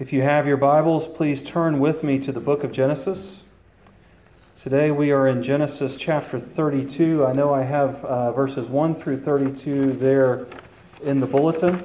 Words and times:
If 0.00 0.14
you 0.14 0.22
have 0.22 0.46
your 0.46 0.56
Bibles, 0.56 1.06
please 1.06 1.42
turn 1.42 1.78
with 1.78 2.02
me 2.02 2.18
to 2.20 2.32
the 2.32 2.40
book 2.40 2.64
of 2.64 2.72
Genesis. 2.72 3.42
Today 4.56 4.90
we 4.90 5.12
are 5.12 5.28
in 5.28 5.42
Genesis 5.42 5.98
chapter 5.98 6.40
32. 6.40 7.26
I 7.26 7.34
know 7.34 7.52
I 7.52 7.64
have 7.64 8.02
uh, 8.02 8.32
verses 8.32 8.66
1 8.66 8.94
through 8.94 9.18
32 9.18 9.92
there 9.92 10.46
in 11.04 11.20
the 11.20 11.26
bulletin. 11.26 11.84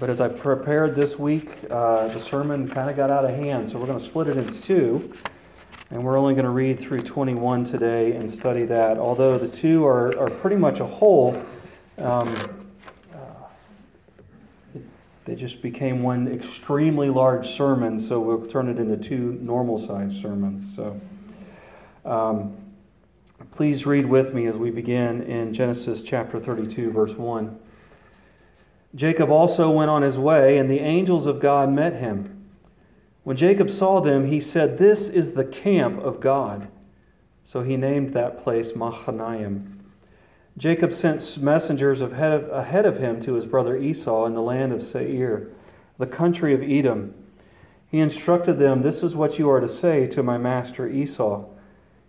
But 0.00 0.10
as 0.10 0.20
I 0.20 0.30
prepared 0.30 0.96
this 0.96 1.16
week, 1.16 1.58
uh, 1.70 2.08
the 2.08 2.20
sermon 2.20 2.68
kind 2.68 2.90
of 2.90 2.96
got 2.96 3.12
out 3.12 3.24
of 3.24 3.36
hand, 3.36 3.70
so 3.70 3.78
we're 3.78 3.86
going 3.86 4.00
to 4.00 4.04
split 4.04 4.26
it 4.26 4.36
into 4.36 4.60
two. 4.60 5.12
And 5.92 6.02
we're 6.02 6.18
only 6.18 6.34
going 6.34 6.44
to 6.44 6.50
read 6.50 6.80
through 6.80 7.02
21 7.02 7.66
today 7.66 8.16
and 8.16 8.28
study 8.28 8.64
that. 8.64 8.98
Although 8.98 9.38
the 9.38 9.46
two 9.46 9.86
are, 9.86 10.18
are 10.18 10.28
pretty 10.28 10.56
much 10.56 10.80
a 10.80 10.86
whole, 10.86 11.40
um, 11.98 12.59
they 15.24 15.34
just 15.34 15.60
became 15.60 16.02
one 16.02 16.28
extremely 16.28 17.10
large 17.10 17.48
sermon, 17.54 18.00
so 18.00 18.20
we'll 18.20 18.46
turn 18.46 18.68
it 18.68 18.78
into 18.78 18.96
two 18.96 19.38
normal 19.40 19.78
sized 19.78 20.20
sermons. 20.20 20.74
So 20.74 21.00
um, 22.04 22.56
please 23.50 23.84
read 23.84 24.06
with 24.06 24.32
me 24.32 24.46
as 24.46 24.56
we 24.56 24.70
begin 24.70 25.22
in 25.22 25.52
Genesis 25.52 26.02
chapter 26.02 26.38
32, 26.38 26.90
verse 26.90 27.14
1. 27.14 27.58
Jacob 28.94 29.30
also 29.30 29.70
went 29.70 29.90
on 29.90 30.02
his 30.02 30.18
way, 30.18 30.58
and 30.58 30.70
the 30.70 30.80
angels 30.80 31.26
of 31.26 31.38
God 31.38 31.70
met 31.70 31.94
him. 31.94 32.44
When 33.22 33.36
Jacob 33.36 33.70
saw 33.70 34.00
them, 34.00 34.26
he 34.26 34.40
said, 34.40 34.78
This 34.78 35.08
is 35.08 35.34
the 35.34 35.44
camp 35.44 36.00
of 36.00 36.20
God. 36.20 36.68
So 37.44 37.62
he 37.62 37.76
named 37.76 38.14
that 38.14 38.42
place 38.42 38.74
Mahanaim. 38.74 39.79
Jacob 40.60 40.92
sent 40.92 41.38
messengers 41.38 42.02
ahead 42.02 42.84
of, 42.84 42.98
him 42.98 43.18
to 43.18 43.32
his 43.32 43.46
brother 43.46 43.78
Esau 43.78 44.26
in 44.26 44.34
the 44.34 44.42
land 44.42 44.74
of 44.74 44.82
Seir, 44.82 45.48
the 45.96 46.06
country 46.06 46.52
of 46.52 46.62
Edom. 46.62 47.14
He 47.86 47.98
instructed 47.98 48.58
them, 48.58 48.82
This 48.82 49.02
is 49.02 49.16
what 49.16 49.38
you 49.38 49.48
are 49.48 49.60
to 49.60 49.68
say 49.70 50.06
to 50.08 50.22
my 50.22 50.36
master 50.36 50.86
Esau. 50.86 51.46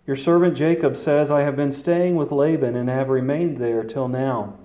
Your 0.06 0.18
servant 0.18 0.58
Jacob 0.58 0.98
says, 0.98 1.32
I 1.32 1.44
have 1.44 1.56
been 1.56 1.72
staying 1.72 2.18
with 2.18 2.34
Laban 2.34 2.76
and 2.76 2.90
have 2.90 3.08
remained 3.08 3.58
there 3.58 3.86
till 3.86 4.10
now. 4.10 4.60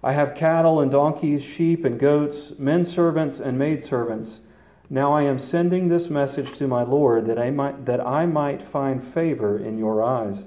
I 0.00 0.12
have 0.12 0.36
cattle 0.36 0.78
and 0.78 0.92
donkeys, 0.92 1.42
sheep 1.42 1.84
and 1.84 1.98
goats, 1.98 2.56
men 2.56 2.84
servants 2.84 3.40
and 3.40 3.58
maidservants. 3.58 4.42
Now 4.88 5.12
I 5.12 5.22
am 5.22 5.40
sending 5.40 5.88
this 5.88 6.08
message 6.08 6.52
to 6.52 6.68
my 6.68 6.84
Lord 6.84 7.26
that 7.26 7.36
I 7.36 7.50
might, 7.50 7.84
that 7.86 7.98
I 7.98 8.26
might 8.26 8.62
find 8.62 9.02
favor 9.02 9.58
in 9.58 9.76
your 9.76 10.04
eyes. 10.04 10.44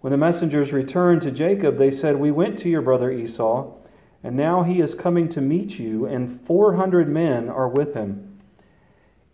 When 0.00 0.10
the 0.10 0.18
messengers 0.18 0.72
returned 0.72 1.22
to 1.22 1.30
Jacob, 1.30 1.78
they 1.78 1.90
said, 1.90 2.16
We 2.16 2.30
went 2.30 2.58
to 2.58 2.68
your 2.68 2.82
brother 2.82 3.10
Esau, 3.10 3.72
and 4.22 4.36
now 4.36 4.62
he 4.62 4.80
is 4.80 4.94
coming 4.94 5.28
to 5.30 5.40
meet 5.40 5.78
you, 5.78 6.06
and 6.06 6.40
400 6.46 7.08
men 7.08 7.48
are 7.48 7.68
with 7.68 7.94
him. 7.94 8.38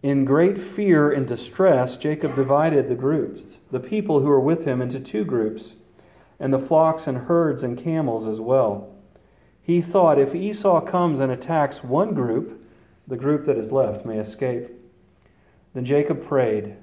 In 0.02 0.24
great 0.24 0.58
fear 0.58 1.10
and 1.10 1.26
distress, 1.26 1.96
Jacob 1.96 2.34
divided 2.34 2.88
the 2.88 2.94
groups, 2.94 3.58
the 3.70 3.80
people 3.80 4.20
who 4.20 4.26
were 4.26 4.40
with 4.40 4.64
him, 4.64 4.82
into 4.82 4.98
two 4.98 5.24
groups, 5.24 5.76
and 6.40 6.52
the 6.52 6.58
flocks 6.58 7.06
and 7.06 7.18
herds 7.18 7.62
and 7.62 7.78
camels 7.78 8.26
as 8.26 8.40
well. 8.40 8.92
He 9.60 9.80
thought, 9.80 10.18
If 10.18 10.34
Esau 10.34 10.80
comes 10.80 11.20
and 11.20 11.30
attacks 11.30 11.84
one 11.84 12.14
group, 12.14 12.66
the 13.06 13.16
group 13.16 13.44
that 13.44 13.58
is 13.58 13.70
left 13.70 14.04
may 14.04 14.18
escape. 14.18 14.68
Then 15.72 15.84
Jacob 15.84 16.24
prayed, 16.24 16.76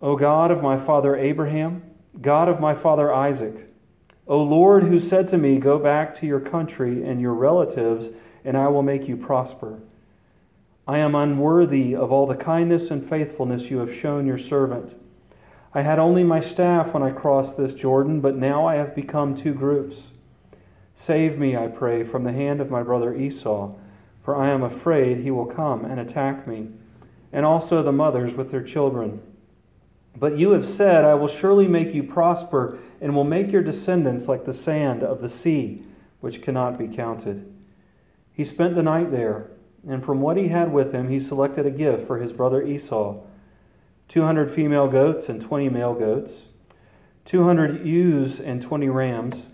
O 0.00 0.16
God 0.16 0.50
of 0.50 0.62
my 0.62 0.76
father 0.76 1.16
Abraham, 1.16 1.82
God 2.20 2.48
of 2.48 2.60
my 2.60 2.74
father 2.74 3.12
Isaac, 3.12 3.68
O 4.26 4.40
Lord, 4.42 4.84
who 4.84 5.00
said 5.00 5.28
to 5.28 5.38
me, 5.38 5.58
Go 5.58 5.78
back 5.78 6.14
to 6.16 6.26
your 6.26 6.40
country 6.40 7.02
and 7.04 7.20
your 7.20 7.34
relatives, 7.34 8.10
and 8.44 8.56
I 8.56 8.68
will 8.68 8.82
make 8.82 9.08
you 9.08 9.16
prosper. 9.16 9.80
I 10.86 10.98
am 10.98 11.14
unworthy 11.14 11.94
of 11.94 12.12
all 12.12 12.26
the 12.26 12.36
kindness 12.36 12.90
and 12.90 13.08
faithfulness 13.08 13.70
you 13.70 13.78
have 13.78 13.94
shown 13.94 14.26
your 14.26 14.38
servant. 14.38 14.94
I 15.74 15.82
had 15.82 15.98
only 15.98 16.22
my 16.22 16.40
staff 16.40 16.92
when 16.92 17.02
I 17.02 17.12
crossed 17.12 17.56
this 17.56 17.72
Jordan, 17.72 18.20
but 18.20 18.36
now 18.36 18.66
I 18.66 18.74
have 18.76 18.94
become 18.94 19.34
two 19.34 19.54
groups. 19.54 20.12
Save 20.94 21.38
me, 21.38 21.56
I 21.56 21.68
pray, 21.68 22.04
from 22.04 22.24
the 22.24 22.32
hand 22.32 22.60
of 22.60 22.70
my 22.70 22.82
brother 22.82 23.14
Esau, 23.14 23.74
for 24.22 24.36
I 24.36 24.48
am 24.48 24.62
afraid 24.62 25.18
he 25.18 25.30
will 25.30 25.46
come 25.46 25.84
and 25.84 25.98
attack 25.98 26.46
me, 26.46 26.68
and 27.32 27.46
also 27.46 27.82
the 27.82 27.92
mothers 27.92 28.34
with 28.34 28.50
their 28.50 28.62
children. 28.62 29.22
But 30.16 30.38
you 30.38 30.50
have 30.52 30.66
said, 30.66 31.04
I 31.04 31.14
will 31.14 31.28
surely 31.28 31.66
make 31.66 31.94
you 31.94 32.02
prosper, 32.02 32.78
and 33.00 33.14
will 33.14 33.24
make 33.24 33.50
your 33.50 33.62
descendants 33.62 34.28
like 34.28 34.44
the 34.44 34.52
sand 34.52 35.02
of 35.02 35.20
the 35.20 35.28
sea, 35.28 35.84
which 36.20 36.42
cannot 36.42 36.78
be 36.78 36.88
counted. 36.88 37.52
He 38.32 38.44
spent 38.44 38.74
the 38.74 38.82
night 38.82 39.10
there, 39.10 39.50
and 39.86 40.04
from 40.04 40.20
what 40.20 40.36
he 40.36 40.48
had 40.48 40.72
with 40.72 40.92
him, 40.92 41.08
he 41.08 41.18
selected 41.18 41.66
a 41.66 41.70
gift 41.70 42.06
for 42.06 42.18
his 42.18 42.32
brother 42.32 42.62
Esau 42.62 43.20
200 44.08 44.50
female 44.50 44.88
goats 44.88 45.28
and 45.30 45.40
20 45.40 45.70
male 45.70 45.94
goats, 45.94 46.48
200 47.24 47.86
ewes 47.86 48.38
and 48.38 48.60
20 48.60 48.90
rams, 48.90 49.46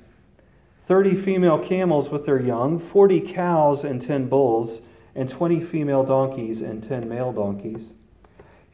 30 0.86 1.14
female 1.14 1.58
camels 1.58 2.10
with 2.10 2.24
their 2.26 2.40
young, 2.40 2.78
40 2.78 3.20
cows 3.20 3.84
and 3.84 4.02
10 4.02 4.28
bulls, 4.28 4.80
and 5.14 5.28
20 5.28 5.60
female 5.60 6.02
donkeys 6.02 6.60
and 6.60 6.82
10 6.82 7.08
male 7.08 7.32
donkeys. 7.32 7.90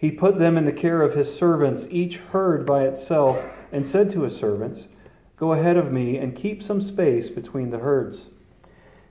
He 0.04 0.10
put 0.10 0.38
them 0.38 0.58
in 0.58 0.66
the 0.66 0.72
care 0.74 1.00
of 1.00 1.14
his 1.14 1.34
servants, 1.34 1.86
each 1.90 2.18
herd 2.18 2.66
by 2.66 2.84
itself, 2.84 3.42
and 3.72 3.86
said 3.86 4.10
to 4.10 4.24
his 4.24 4.36
servants, 4.36 4.86
Go 5.38 5.54
ahead 5.54 5.78
of 5.78 5.92
me 5.92 6.18
and 6.18 6.36
keep 6.36 6.62
some 6.62 6.82
space 6.82 7.30
between 7.30 7.70
the 7.70 7.78
herds. 7.78 8.26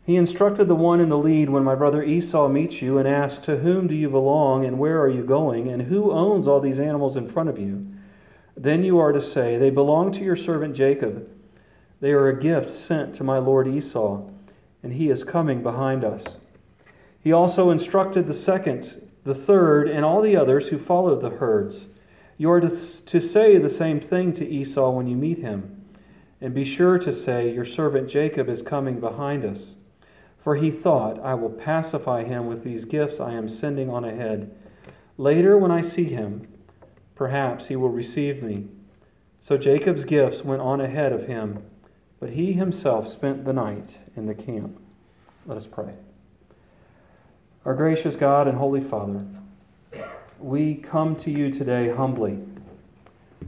He 0.03 0.17
instructed 0.17 0.65
the 0.65 0.75
one 0.75 0.99
in 0.99 1.09
the 1.09 1.17
lead 1.17 1.49
when 1.49 1.63
my 1.63 1.73
brother 1.73 2.03
Esau 2.03 2.47
meets 2.47 2.79
you 2.83 2.99
and 2.99 3.07
asks, 3.07 3.43
To 3.47 3.57
whom 3.57 3.87
do 3.87 3.95
you 3.95 4.07
belong, 4.07 4.65
and 4.65 4.77
where 4.77 5.01
are 5.01 5.09
you 5.09 5.23
going, 5.23 5.67
and 5.67 5.81
who 5.81 6.11
owns 6.11 6.47
all 6.47 6.59
these 6.59 6.79
animals 6.79 7.17
in 7.17 7.27
front 7.27 7.49
of 7.49 7.57
you? 7.57 7.87
Then 8.55 8.83
you 8.83 8.99
are 8.99 9.13
to 9.13 9.21
say, 9.23 9.57
They 9.57 9.71
belong 9.71 10.11
to 10.11 10.23
your 10.23 10.35
servant 10.35 10.75
Jacob. 10.75 11.27
They 12.01 12.11
are 12.11 12.27
a 12.27 12.39
gift 12.39 12.69
sent 12.69 13.15
to 13.15 13.23
my 13.23 13.39
lord 13.39 13.67
Esau, 13.67 14.29
and 14.83 14.93
he 14.93 15.09
is 15.09 15.23
coming 15.23 15.63
behind 15.63 16.05
us. 16.05 16.37
He 17.19 17.33
also 17.33 17.71
instructed 17.71 18.27
the 18.27 18.35
second 18.35 19.02
the 19.23 19.35
third, 19.35 19.87
and 19.87 20.03
all 20.03 20.21
the 20.21 20.35
others 20.35 20.69
who 20.69 20.77
followed 20.77 21.21
the 21.21 21.29
herds. 21.29 21.85
You 22.37 22.51
are 22.51 22.61
to, 22.61 22.69
to 22.69 23.21
say 23.21 23.57
the 23.57 23.69
same 23.69 23.99
thing 23.99 24.33
to 24.33 24.47
Esau 24.47 24.91
when 24.91 25.07
you 25.07 25.15
meet 25.15 25.39
him. 25.39 25.81
And 26.41 26.53
be 26.53 26.65
sure 26.65 26.99
to 26.99 27.13
say, 27.13 27.53
Your 27.53 27.65
servant 27.65 28.09
Jacob 28.09 28.49
is 28.49 28.61
coming 28.61 28.99
behind 28.99 29.45
us. 29.45 29.75
For 30.43 30.57
he 30.57 30.71
thought, 30.71 31.19
I 31.21 31.35
will 31.35 31.49
pacify 31.49 32.25
him 32.25 32.47
with 32.47 32.63
these 32.63 32.83
gifts 32.83 33.21
I 33.21 33.31
am 33.31 33.47
sending 33.47 33.89
on 33.89 34.03
ahead. 34.03 34.53
Later, 35.17 35.57
when 35.57 35.71
I 35.71 35.81
see 35.81 36.05
him, 36.05 36.47
perhaps 37.15 37.67
he 37.67 37.77
will 37.77 37.89
receive 37.89 38.43
me. 38.43 38.67
So 39.39 39.57
Jacob's 39.57 40.03
gifts 40.03 40.43
went 40.43 40.61
on 40.61 40.81
ahead 40.81 41.13
of 41.13 41.27
him, 41.27 41.63
but 42.19 42.31
he 42.31 42.53
himself 42.53 43.07
spent 43.07 43.45
the 43.45 43.53
night 43.53 43.99
in 44.15 44.25
the 44.25 44.35
camp. 44.35 44.81
Let 45.45 45.57
us 45.57 45.67
pray. 45.67 45.93
Our 47.65 47.75
gracious 47.75 48.17
God 48.17 48.49
and 48.49 48.57
Holy 48.57 48.81
Father, 48.81 49.25
we 50.37 50.75
come 50.75 51.15
to 51.15 51.31
you 51.31 51.49
today 51.49 51.87
humbly. 51.95 52.39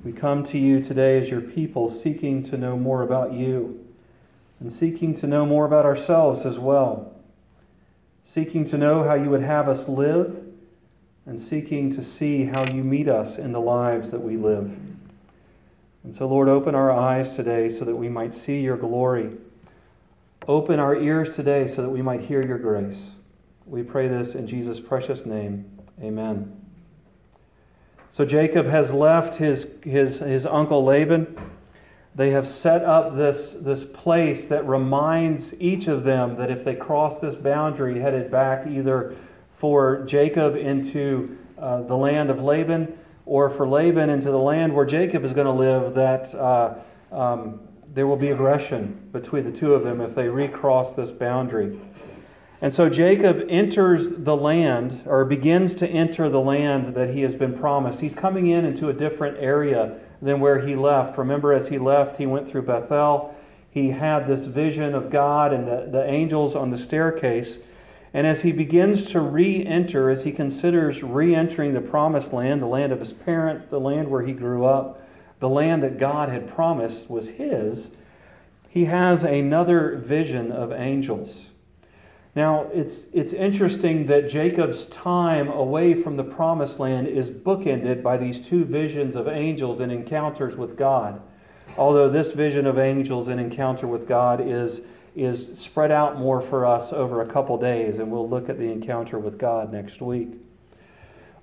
We 0.06 0.14
come 0.14 0.42
to 0.46 0.58
you 0.58 0.82
today 0.82 1.22
as 1.22 1.30
your 1.30 1.42
people 1.42 1.90
seeking 1.90 2.42
to 2.44 2.58
know 2.58 2.78
more 2.78 3.02
about 3.02 3.34
you 3.34 3.86
and 4.62 4.72
seeking 4.72 5.14
to 5.16 5.28
know 5.28 5.46
more 5.46 5.66
about 5.66 5.84
ourselves 5.84 6.46
as 6.46 6.58
well. 6.58 7.14
Seeking 8.24 8.64
to 8.70 8.78
know 8.78 9.04
how 9.04 9.16
you 9.16 9.30
would 9.30 9.42
have 9.42 9.68
us 9.68 9.90
live 9.90 10.42
and 11.26 11.38
seeking 11.38 11.90
to 11.92 12.02
see 12.02 12.46
how 12.46 12.64
you 12.72 12.86
meet 12.86 13.10
us 13.10 13.38
in 13.38 13.52
the 13.52 13.60
lives 13.60 14.12
that 14.12 14.22
we 14.22 14.38
live. 14.38 14.80
And 16.06 16.16
so, 16.16 16.26
Lord, 16.26 16.48
open 16.48 16.74
our 16.74 16.90
eyes 16.90 17.36
today 17.36 17.70
so 17.70 17.84
that 17.84 17.98
we 17.98 18.08
might 18.08 18.34
see 18.34 18.62
your 18.62 18.78
glory. 18.78 19.32
Open 20.48 20.80
our 20.80 20.96
ears 20.96 21.36
today 21.36 21.68
so 21.68 21.82
that 21.82 21.90
we 21.90 22.02
might 22.02 22.22
hear 22.22 22.42
your 22.42 22.60
grace. 22.60 23.15
We 23.66 23.82
pray 23.82 24.08
this 24.08 24.36
in 24.36 24.46
Jesus' 24.46 24.80
precious 24.80 25.26
name. 25.26 25.66
Amen. 26.00 26.62
So 28.12 28.24
Jacob 28.24 28.68
has 28.68 28.94
left 28.94 29.36
his, 29.36 29.76
his, 29.84 30.20
his 30.20 30.46
uncle 30.46 30.84
Laban. 30.84 31.36
They 32.14 32.30
have 32.30 32.48
set 32.48 32.84
up 32.84 33.16
this, 33.16 33.54
this 33.54 33.84
place 33.84 34.48
that 34.48 34.66
reminds 34.68 35.60
each 35.60 35.88
of 35.88 36.04
them 36.04 36.36
that 36.36 36.52
if 36.52 36.64
they 36.64 36.76
cross 36.76 37.20
this 37.20 37.36
boundary 37.36 38.00
headed 38.00 38.30
back 38.30 38.68
either 38.68 39.16
for 39.58 40.06
Jacob 40.06 40.56
into 40.56 41.38
uh, 41.58 41.82
the 41.82 41.98
land 41.98 42.30
of 42.30 42.42
Laban 42.42 42.98
or 43.26 43.50
for 43.50 43.68
Laban 43.68 44.10
into 44.12 44.30
the 44.30 44.40
land 44.40 44.76
where 44.76 44.86
Jacob 44.86 45.26
is 45.26 45.34
going 45.34 45.48
to 45.48 45.52
live, 45.52 45.96
that 45.96 46.34
uh, 46.36 46.76
um, 47.12 47.60
there 47.94 48.06
will 48.06 48.16
be 48.16 48.30
aggression 48.30 49.10
between 49.12 49.44
the 49.44 49.52
two 49.52 49.74
of 49.74 49.84
them 49.84 50.02
if 50.02 50.14
they 50.14 50.30
recross 50.30 50.94
this 50.94 51.12
boundary. 51.12 51.80
And 52.66 52.74
so 52.74 52.90
Jacob 52.90 53.46
enters 53.48 54.10
the 54.10 54.36
land, 54.36 55.04
or 55.06 55.24
begins 55.24 55.76
to 55.76 55.88
enter 55.88 56.30
the 56.30 56.42
land 56.42 56.96
that 56.96 57.14
he 57.14 57.22
has 57.22 57.36
been 57.36 57.56
promised. 57.56 58.00
He's 58.00 58.16
coming 58.16 58.48
in 58.48 58.66
into 58.66 58.90
a 58.90 58.94
different 58.94 59.38
area 59.38 60.00
than 60.20 60.40
where 60.40 60.66
he 60.66 60.76
left. 60.76 61.16
Remember, 61.16 61.54
as 61.54 61.68
he 61.68 61.78
left, 61.78 62.18
he 62.18 62.26
went 62.26 62.50
through 62.50 62.64
Bethel. 62.64 63.36
He 63.70 63.92
had 63.92 64.26
this 64.26 64.46
vision 64.46 64.96
of 64.96 65.12
God 65.12 65.54
and 65.54 65.68
the, 65.68 65.88
the 65.92 66.10
angels 66.10 66.56
on 66.56 66.72
the 66.72 66.80
staircase. 66.80 67.60
And 68.16 68.26
as 68.26 68.42
he 68.42 68.52
begins 68.52 69.12
to 69.12 69.20
re 69.20 69.64
enter, 69.64 70.10
as 70.10 70.24
he 70.24 70.32
considers 70.32 71.04
re 71.04 71.36
entering 71.36 71.74
the 71.74 71.82
promised 71.82 72.34
land, 72.34 72.64
the 72.64 72.66
land 72.66 72.92
of 72.92 73.00
his 73.00 73.14
parents, 73.14 73.68
the 73.68 73.80
land 73.80 74.10
where 74.10 74.26
he 74.26 74.34
grew 74.34 74.66
up, 74.66 75.00
the 75.40 75.50
land 75.50 75.84
that 75.84 76.00
God 76.00 76.30
had 76.30 76.48
promised 76.48 77.12
was 77.12 77.30
his, 77.30 77.92
he 78.68 78.86
has 78.86 79.24
another 79.24 79.98
vision 79.98 80.52
of 80.52 80.72
angels. 80.72 81.52
Now, 82.36 82.68
it's, 82.74 83.06
it's 83.14 83.32
interesting 83.32 84.08
that 84.08 84.30
Jacob's 84.30 84.86
time 84.88 85.48
away 85.48 85.94
from 85.94 86.18
the 86.18 86.24
promised 86.24 86.82
land 86.82 87.08
is 87.08 87.32
bookended 87.32 88.04
by 88.04 88.18
these 88.18 88.42
two 88.42 88.66
visions 88.66 89.16
of 89.16 89.30
angels 89.30 89.80
and 89.80 89.90
encounters 89.90 90.58
with 90.58 90.76
God. 90.76 91.22
Although 91.78 92.10
this 92.10 92.34
vision 92.34 92.68
of 92.68 92.78
angels 92.78 93.30
and 93.30 93.40
encounter 93.40 93.88
with 93.88 94.06
God 94.06 94.42
is, 94.42 94.82
is 95.16 95.58
spread 95.58 95.92
out 95.92 96.20
more 96.20 96.42
for 96.42 96.66
us 96.66 96.92
over 96.92 97.22
a 97.22 97.28
couple 97.28 97.58
days, 97.58 98.00
and 98.00 98.12
we'll 98.12 98.30
look 98.30 98.50
at 98.50 98.58
the 98.58 98.70
encounter 98.70 99.18
with 99.18 99.38
God 99.38 99.72
next 99.72 100.02
week. 100.02 100.34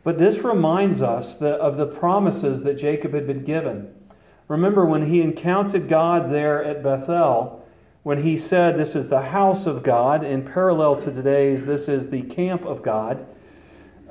But 0.04 0.18
this 0.18 0.40
reminds 0.40 1.00
us 1.00 1.40
of 1.40 1.78
the 1.78 1.86
promises 1.86 2.64
that 2.64 2.74
Jacob 2.74 3.14
had 3.14 3.26
been 3.26 3.44
given. 3.44 3.94
Remember 4.46 4.84
when 4.84 5.06
he 5.06 5.22
encountered 5.22 5.88
God 5.88 6.30
there 6.30 6.62
at 6.62 6.82
Bethel, 6.82 7.61
when 8.02 8.22
he 8.22 8.36
said 8.36 8.76
this 8.76 8.96
is 8.96 9.08
the 9.08 9.22
house 9.22 9.66
of 9.66 9.82
God, 9.82 10.24
in 10.24 10.44
parallel 10.44 10.96
to 10.96 11.12
today's, 11.12 11.66
this 11.66 11.88
is 11.88 12.10
the 12.10 12.22
camp 12.22 12.64
of 12.64 12.82
God, 12.82 13.26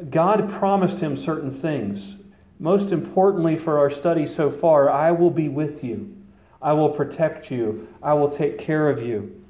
God 0.10 0.50
promised 0.50 1.00
him 1.00 1.18
certain 1.18 1.52
things. 1.52 2.16
Most 2.58 2.92
importantly 2.92 3.58
for 3.58 3.80
our 3.80 3.90
study 3.90 4.26
so 4.26 4.50
far, 4.50 4.90
I 4.90 5.12
will 5.12 5.32
be 5.32 5.50
with 5.50 5.84
you. 5.84 6.16
I 6.62 6.74
will 6.74 6.90
protect 6.90 7.52
you. 7.52 7.88
I 8.02 8.14
will 8.14 8.30
take 8.30 8.58
care 8.58 8.90
of 8.90 9.02
you. 9.02 9.42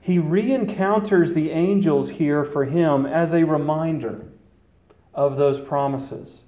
He 0.00 0.18
re 0.18 0.52
encounters 0.52 1.32
the 1.32 1.50
angels 1.50 2.10
here 2.10 2.44
for 2.44 2.64
him 2.64 3.06
as 3.06 3.32
a 3.32 3.44
reminder 3.44 4.26
of 5.14 5.36
those 5.36 5.60
promises, 5.60 6.44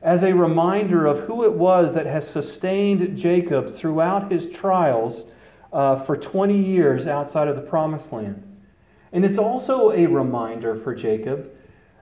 as 0.00 0.22
a 0.22 0.34
reminder 0.34 1.06
of 1.06 1.20
who 1.20 1.44
it 1.44 1.52
was 1.52 1.94
that 1.94 2.06
has 2.06 2.28
sustained 2.28 3.16
Jacob 3.16 3.74
throughout 3.74 4.30
his 4.30 4.48
trials 4.48 5.24
uh, 5.72 5.96
for 5.96 6.16
20 6.16 6.56
years 6.56 7.06
outside 7.06 7.48
of 7.48 7.56
the 7.56 7.62
promised 7.62 8.12
land. 8.12 8.42
And 9.12 9.24
it's 9.24 9.38
also 9.38 9.90
a 9.90 10.06
reminder 10.06 10.76
for 10.76 10.94
Jacob 10.94 11.50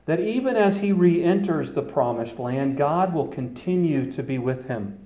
that 0.06 0.20
even 0.20 0.56
as 0.56 0.78
he 0.78 0.92
re 0.92 1.22
enters 1.22 1.72
the 1.72 1.82
promised 1.82 2.38
land, 2.38 2.76
God 2.76 3.14
will 3.14 3.28
continue 3.28 4.10
to 4.10 4.22
be 4.22 4.38
with 4.38 4.66
him. 4.66 4.98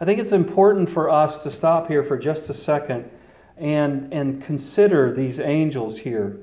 I 0.00 0.04
think 0.04 0.20
it's 0.20 0.32
important 0.32 0.90
for 0.90 1.08
us 1.08 1.42
to 1.44 1.50
stop 1.50 1.88
here 1.88 2.02
for 2.02 2.18
just 2.18 2.50
a 2.50 2.54
second 2.54 3.10
and, 3.56 4.12
and 4.12 4.42
consider 4.42 5.12
these 5.12 5.38
angels 5.38 5.98
here. 5.98 6.38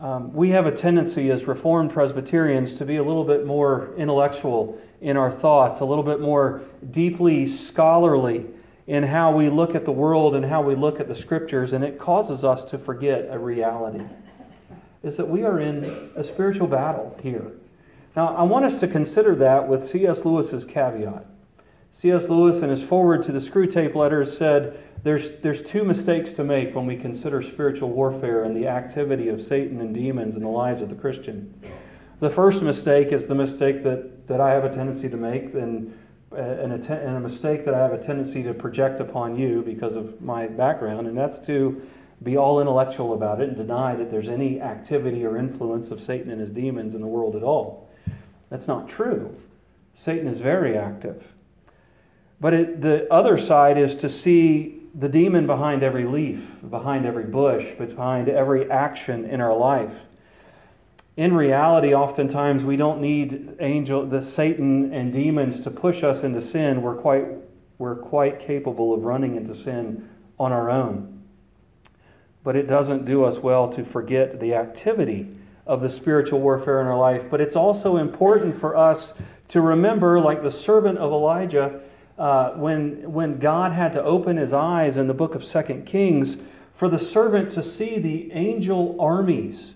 Um, 0.00 0.32
we 0.32 0.50
have 0.50 0.66
a 0.66 0.72
tendency 0.72 1.30
as 1.30 1.44
Reformed 1.46 1.90
Presbyterians 1.90 2.74
to 2.74 2.86
be 2.86 2.96
a 2.96 3.02
little 3.02 3.24
bit 3.24 3.46
more 3.46 3.94
intellectual 3.96 4.80
in 5.00 5.16
our 5.16 5.30
thoughts, 5.30 5.80
a 5.80 5.84
little 5.84 6.04
bit 6.04 6.20
more 6.20 6.62
deeply 6.90 7.46
scholarly 7.46 8.46
in 8.90 9.04
how 9.04 9.30
we 9.30 9.48
look 9.48 9.76
at 9.76 9.84
the 9.84 9.92
world 9.92 10.34
and 10.34 10.46
how 10.46 10.60
we 10.60 10.74
look 10.74 10.98
at 10.98 11.06
the 11.06 11.14
scriptures, 11.14 11.72
and 11.72 11.84
it 11.84 11.96
causes 11.96 12.42
us 12.42 12.64
to 12.64 12.76
forget 12.76 13.28
a 13.30 13.38
reality 13.38 14.04
is 15.04 15.16
that 15.16 15.28
we 15.28 15.44
are 15.44 15.60
in 15.60 16.10
a 16.16 16.24
spiritual 16.24 16.66
battle 16.66 17.16
here. 17.22 17.52
Now, 18.16 18.34
I 18.34 18.42
want 18.42 18.64
us 18.64 18.80
to 18.80 18.88
consider 18.88 19.36
that 19.36 19.68
with 19.68 19.84
C.S. 19.84 20.24
Lewis's 20.24 20.64
caveat. 20.64 21.24
C.S. 21.92 22.28
Lewis, 22.28 22.62
in 22.62 22.68
his 22.68 22.82
foreword 22.82 23.22
to 23.22 23.32
the 23.32 23.38
Screwtape 23.38 23.94
Letters, 23.94 24.36
said 24.36 24.76
there's, 25.04 25.34
there's 25.34 25.62
two 25.62 25.84
mistakes 25.84 26.32
to 26.32 26.42
make 26.42 26.74
when 26.74 26.86
we 26.86 26.96
consider 26.96 27.40
spiritual 27.42 27.90
warfare 27.90 28.42
and 28.42 28.56
the 28.56 28.66
activity 28.66 29.28
of 29.28 29.40
Satan 29.40 29.80
and 29.80 29.94
demons 29.94 30.34
in 30.34 30.42
the 30.42 30.48
lives 30.48 30.82
of 30.82 30.88
the 30.88 30.96
Christian. 30.96 31.54
The 32.18 32.28
first 32.28 32.60
mistake 32.60 33.12
is 33.12 33.28
the 33.28 33.36
mistake 33.36 33.84
that, 33.84 34.26
that 34.26 34.40
I 34.40 34.50
have 34.50 34.64
a 34.64 34.74
tendency 34.74 35.08
to 35.08 35.16
make, 35.16 35.54
and 35.54 35.96
and 36.32 36.72
a, 36.72 36.92
and 36.92 37.16
a 37.16 37.20
mistake 37.20 37.64
that 37.64 37.74
I 37.74 37.78
have 37.78 37.92
a 37.92 38.02
tendency 38.02 38.42
to 38.44 38.54
project 38.54 39.00
upon 39.00 39.36
you 39.36 39.62
because 39.62 39.96
of 39.96 40.20
my 40.20 40.46
background, 40.46 41.06
and 41.06 41.16
that's 41.16 41.38
to 41.40 41.80
be 42.22 42.36
all 42.36 42.60
intellectual 42.60 43.14
about 43.14 43.40
it 43.40 43.48
and 43.48 43.56
deny 43.56 43.94
that 43.96 44.10
there's 44.10 44.28
any 44.28 44.60
activity 44.60 45.24
or 45.24 45.36
influence 45.36 45.90
of 45.90 46.00
Satan 46.00 46.30
and 46.30 46.40
his 46.40 46.50
demons 46.50 46.94
in 46.94 47.00
the 47.00 47.06
world 47.06 47.34
at 47.34 47.42
all. 47.42 47.88
That's 48.50 48.68
not 48.68 48.88
true. 48.88 49.36
Satan 49.94 50.26
is 50.28 50.40
very 50.40 50.76
active. 50.76 51.32
But 52.40 52.54
it, 52.54 52.80
the 52.80 53.10
other 53.12 53.38
side 53.38 53.78
is 53.78 53.94
to 53.96 54.08
see 54.08 54.80
the 54.94 55.08
demon 55.08 55.46
behind 55.46 55.82
every 55.82 56.04
leaf, 56.04 56.56
behind 56.68 57.06
every 57.06 57.24
bush, 57.24 57.74
behind 57.76 58.28
every 58.28 58.70
action 58.70 59.24
in 59.24 59.40
our 59.40 59.56
life 59.56 60.04
in 61.20 61.34
reality, 61.34 61.94
oftentimes 61.94 62.64
we 62.64 62.78
don't 62.78 62.98
need 62.98 63.54
angel, 63.60 64.06
the 64.06 64.22
Satan 64.22 64.90
and 64.90 65.12
demons 65.12 65.60
to 65.60 65.70
push 65.70 66.02
us 66.02 66.22
into 66.22 66.40
sin. 66.40 66.80
We're 66.80 66.96
quite, 66.96 67.26
we're 67.76 67.96
quite 67.96 68.38
capable 68.38 68.94
of 68.94 69.04
running 69.04 69.36
into 69.36 69.54
sin 69.54 70.08
on 70.38 70.50
our 70.50 70.70
own. 70.70 71.22
But 72.42 72.56
it 72.56 72.66
doesn't 72.66 73.04
do 73.04 73.22
us 73.22 73.36
well 73.36 73.68
to 73.68 73.84
forget 73.84 74.40
the 74.40 74.54
activity 74.54 75.36
of 75.66 75.82
the 75.82 75.90
spiritual 75.90 76.40
warfare 76.40 76.80
in 76.80 76.86
our 76.86 76.98
life. 76.98 77.28
But 77.30 77.42
it's 77.42 77.54
also 77.54 77.98
important 77.98 78.56
for 78.56 78.74
us 78.74 79.12
to 79.48 79.60
remember, 79.60 80.18
like 80.20 80.42
the 80.42 80.50
servant 80.50 80.96
of 80.96 81.12
Elijah, 81.12 81.82
uh, 82.16 82.52
when, 82.52 83.12
when 83.12 83.38
God 83.38 83.72
had 83.72 83.92
to 83.92 84.02
open 84.02 84.38
his 84.38 84.54
eyes 84.54 84.96
in 84.96 85.06
the 85.06 85.12
book 85.12 85.34
of 85.34 85.44
Second 85.44 85.84
Kings, 85.84 86.38
for 86.72 86.88
the 86.88 86.98
servant 86.98 87.50
to 87.50 87.62
see 87.62 87.98
the 87.98 88.32
angel 88.32 88.96
armies 88.98 89.74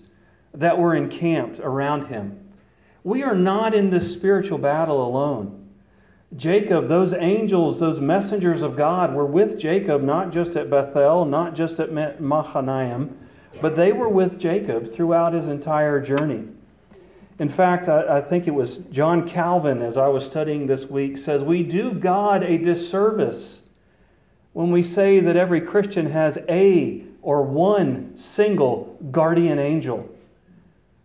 that 0.55 0.77
were 0.77 0.95
encamped 0.95 1.59
around 1.59 2.07
him. 2.07 2.39
We 3.03 3.21
are 3.23 3.35
not 3.35 3.75
in 3.75 3.89
this 3.89 4.11
spiritual 4.13 4.57
battle 4.57 5.05
alone. 5.05 5.61
Jacob, 6.35 6.87
those 6.87 7.13
angels, 7.13 7.79
those 7.79 8.01
messengers 8.01 8.61
of 8.61 8.75
God 8.75 9.13
were 9.13 9.25
with 9.25 9.59
Jacob 9.59 10.01
not 10.01 10.31
just 10.31 10.55
at 10.55 10.69
Bethel, 10.69 11.25
not 11.25 11.55
just 11.55 11.79
at 11.79 11.91
Mahanaim, 12.19 13.17
but 13.61 13.75
they 13.75 13.91
were 13.91 14.09
with 14.09 14.39
Jacob 14.39 14.87
throughout 14.91 15.33
his 15.33 15.45
entire 15.45 16.01
journey. 16.01 16.45
In 17.37 17.49
fact, 17.49 17.87
I, 17.87 18.17
I, 18.17 18.21
think 18.21 18.47
it 18.47 18.53
was 18.53 18.77
John 18.77 19.27
Calvin, 19.27 19.81
as 19.81 19.97
I 19.97 20.07
was 20.07 20.25
studying 20.25 20.67
this 20.67 20.87
week, 20.87 21.17
says, 21.17 21.43
We 21.43 21.63
do 21.63 21.93
God 21.93 22.43
a 22.43 22.57
disservice 22.57 23.61
when 24.53 24.71
we 24.71 24.81
say 24.81 25.19
that 25.19 25.35
every 25.35 25.59
Christian 25.59 26.07
has 26.07 26.37
a 26.47 27.03
or 27.21 27.41
one 27.41 28.15
single 28.15 28.97
guardian 29.11 29.59
angel. 29.59 30.09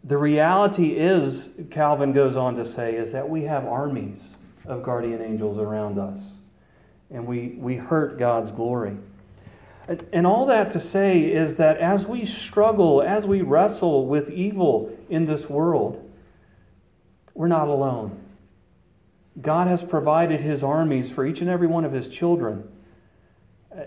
The 0.03 0.17
reality 0.17 0.97
is, 0.97 1.51
Calvin 1.71 2.13
goes 2.13 2.37
on 2.37 2.57
to 2.57 2.67
say, 2.67 2.95
is 2.95 3.13
that 3.13 3.29
we 3.29 3.43
have 3.43 3.67
armies 3.67 4.23
of 4.65 4.83
guardian 4.83 5.21
angels 5.21 5.59
around 5.59 5.99
us, 5.99 6.33
and 7.11 7.27
we, 7.27 7.57
we 7.59 7.77
hurt 7.77 8.19
God's 8.19 8.51
glory. 8.51 8.97
And 10.13 10.27
all 10.27 10.47
that 10.47 10.71
to 10.73 10.81
say 10.81 11.23
is 11.23 11.57
that 11.57 11.79
as 11.79 12.07
we 12.07 12.25
struggle, 12.25 13.03
as 13.03 13.27
we 13.27 13.43
wrestle 13.43 14.07
with 14.07 14.31
evil 14.31 14.97
in 15.09 15.27
this 15.27 15.51
world, 15.51 16.09
we're 17.35 17.49
not 17.49 17.69
alone. 17.69 18.21
God 19.41 19.67
has 19.67 19.83
provided 19.83 20.41
his 20.41 20.63
armies 20.63 21.11
for 21.11 21.27
each 21.27 21.41
and 21.41 21.51
every 21.51 21.67
one 21.67 21.85
of 21.85 21.93
his 21.93 22.09
children 22.09 22.69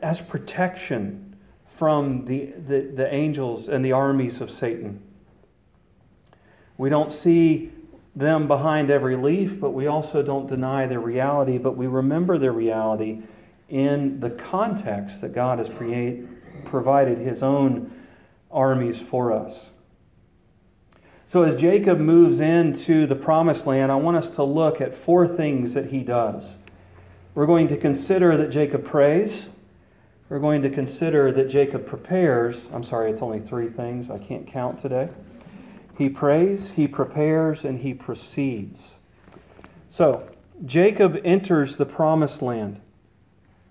as 0.02 0.22
protection 0.22 1.36
from 1.68 2.26
the, 2.26 2.54
the, 2.58 2.82
the 2.82 3.14
angels 3.14 3.68
and 3.68 3.84
the 3.84 3.92
armies 3.92 4.42
of 4.42 4.52
Satan. 4.52 5.02
We 6.78 6.90
don't 6.90 7.12
see 7.12 7.72
them 8.16 8.48
behind 8.48 8.92
every 8.92 9.16
leaf, 9.16 9.60
but 9.60 9.72
we 9.72 9.88
also 9.88 10.22
don't 10.22 10.48
deny 10.48 10.86
their 10.86 11.00
reality, 11.00 11.58
but 11.58 11.76
we 11.76 11.88
remember 11.88 12.38
their 12.38 12.52
reality 12.52 13.24
in 13.70 14.20
the 14.20 14.30
context 14.30 15.22
that 15.22 15.34
God 15.34 15.58
has 15.58 15.70
create, 15.70 16.26
provided 16.66 17.18
his 17.18 17.42
own 17.42 17.92
armies 18.52 19.02
for 19.02 19.32
us. 19.32 19.72
So, 21.26 21.44
as 21.44 21.56
Jacob 21.56 22.00
moves 22.00 22.40
into 22.40 23.08
the 23.08 23.16
promised 23.16 23.66
land, 23.66 23.92
I 23.92 23.96
want 23.96 24.18
us 24.18 24.30
to 24.32 24.44
look 24.44 24.80
at 24.80 24.94
four 24.94 25.28
things 25.28 25.74
that 25.74 25.88
he 25.88 26.04
does. 26.04 26.56
We're 27.34 27.48
going 27.48 27.68
to 27.70 27.78
consider 27.78 28.38
that 28.38 28.52
Jacob 28.52 28.86
prays. 28.86 29.50
We're 30.30 30.40
going 30.40 30.62
to 30.62 30.70
consider 30.70 31.32
that 31.32 31.50
Jacob 31.50 31.88
prepares. 31.88 32.68
I'm 32.72 32.84
sorry, 32.84 33.10
it's 33.10 33.22
only 33.22 33.40
three 33.40 33.70
things. 33.70 34.12
I 34.12 34.20
can't 34.20 34.46
count 34.46 34.78
today. 34.78 35.10
He 35.98 36.10
prays, 36.10 36.72
he 36.72 36.88
prepares, 36.88 37.64
and 37.64 37.80
he 37.80 37.94
proceeds. 37.94 38.96
So, 39.88 40.28
Jacob 40.66 41.20
enters 41.24 41.78
the 41.78 41.86
promised 41.86 42.42
land. 42.42 42.82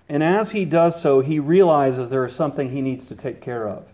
And 0.08 0.22
as 0.22 0.52
he 0.52 0.64
does 0.64 1.00
so, 1.00 1.20
he 1.20 1.38
realizes 1.38 2.10
there 2.10 2.26
is 2.26 2.34
something 2.34 2.70
he 2.70 2.82
needs 2.82 3.08
to 3.08 3.16
take 3.16 3.40
care 3.40 3.68
of. 3.68 3.86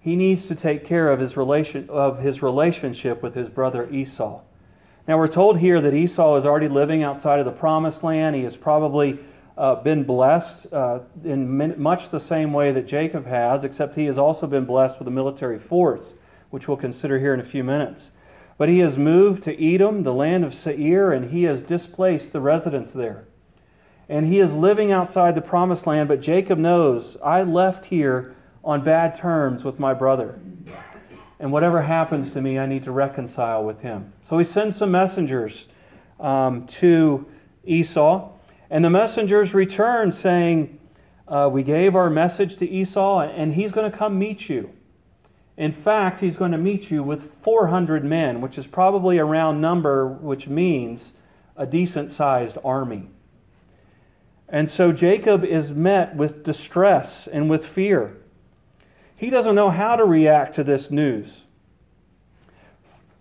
He 0.00 0.16
needs 0.16 0.48
to 0.48 0.54
take 0.54 0.84
care 0.84 1.10
of 1.10 1.20
his, 1.20 1.36
relation, 1.36 1.88
of 1.90 2.20
his 2.20 2.42
relationship 2.42 3.22
with 3.22 3.34
his 3.34 3.48
brother 3.48 3.88
Esau. 3.90 4.40
Now, 5.06 5.18
we're 5.18 5.28
told 5.28 5.58
here 5.58 5.80
that 5.80 5.92
Esau 5.92 6.36
is 6.36 6.46
already 6.46 6.68
living 6.68 7.02
outside 7.02 7.38
of 7.38 7.44
the 7.44 7.52
promised 7.52 8.02
land. 8.02 8.34
He 8.34 8.44
has 8.44 8.56
probably 8.56 9.18
uh, 9.58 9.76
been 9.76 10.04
blessed 10.04 10.72
uh, 10.72 11.00
in 11.22 11.80
much 11.80 12.10
the 12.10 12.20
same 12.20 12.52
way 12.52 12.72
that 12.72 12.86
Jacob 12.86 13.26
has, 13.26 13.62
except 13.62 13.94
he 13.96 14.06
has 14.06 14.18
also 14.18 14.46
been 14.46 14.64
blessed 14.64 14.98
with 14.98 15.06
a 15.06 15.10
military 15.12 15.58
force 15.58 16.14
which 16.50 16.68
we'll 16.68 16.76
consider 16.76 17.18
here 17.18 17.32
in 17.32 17.40
a 17.40 17.44
few 17.44 17.64
minutes. 17.64 18.10
But 18.58 18.68
he 18.68 18.80
has 18.80 18.98
moved 18.98 19.42
to 19.44 19.74
Edom, 19.74 20.02
the 20.02 20.12
land 20.12 20.44
of 20.44 20.52
Seir, 20.54 21.12
and 21.12 21.30
he 21.30 21.44
has 21.44 21.62
displaced 21.62 22.32
the 22.32 22.40
residents 22.40 22.92
there. 22.92 23.24
And 24.08 24.26
he 24.26 24.40
is 24.40 24.52
living 24.52 24.92
outside 24.92 25.34
the 25.34 25.40
promised 25.40 25.86
land, 25.86 26.08
but 26.08 26.20
Jacob 26.20 26.58
knows, 26.58 27.16
I 27.24 27.42
left 27.42 27.86
here 27.86 28.34
on 28.64 28.84
bad 28.84 29.14
terms 29.14 29.64
with 29.64 29.78
my 29.78 29.94
brother. 29.94 30.38
And 31.38 31.52
whatever 31.52 31.82
happens 31.82 32.30
to 32.32 32.42
me, 32.42 32.58
I 32.58 32.66
need 32.66 32.82
to 32.82 32.92
reconcile 32.92 33.64
with 33.64 33.80
him. 33.80 34.12
So 34.22 34.36
he 34.36 34.44
sends 34.44 34.76
some 34.76 34.90
messengers 34.90 35.68
um, 36.18 36.66
to 36.66 37.26
Esau. 37.64 38.30
And 38.68 38.84
the 38.84 38.90
messengers 38.90 39.54
return 39.54 40.12
saying, 40.12 40.78
uh, 41.26 41.48
We 41.50 41.62
gave 41.62 41.94
our 41.96 42.10
message 42.10 42.56
to 42.56 42.68
Esau, 42.68 43.20
and 43.20 43.54
he's 43.54 43.72
going 43.72 43.90
to 43.90 43.96
come 43.96 44.18
meet 44.18 44.48
you. 44.48 44.70
In 45.60 45.72
fact, 45.72 46.20
he's 46.20 46.38
going 46.38 46.52
to 46.52 46.58
meet 46.58 46.90
you 46.90 47.02
with 47.02 47.34
400 47.42 48.02
men, 48.02 48.40
which 48.40 48.56
is 48.56 48.66
probably 48.66 49.18
a 49.18 49.26
round 49.26 49.60
number, 49.60 50.06
which 50.06 50.48
means 50.48 51.12
a 51.54 51.66
decent 51.66 52.12
sized 52.12 52.56
army. 52.64 53.10
And 54.48 54.70
so 54.70 54.90
Jacob 54.90 55.44
is 55.44 55.70
met 55.70 56.16
with 56.16 56.44
distress 56.44 57.26
and 57.26 57.50
with 57.50 57.66
fear. 57.66 58.16
He 59.14 59.28
doesn't 59.28 59.54
know 59.54 59.68
how 59.68 59.96
to 59.96 60.04
react 60.06 60.54
to 60.54 60.64
this 60.64 60.90
news. 60.90 61.44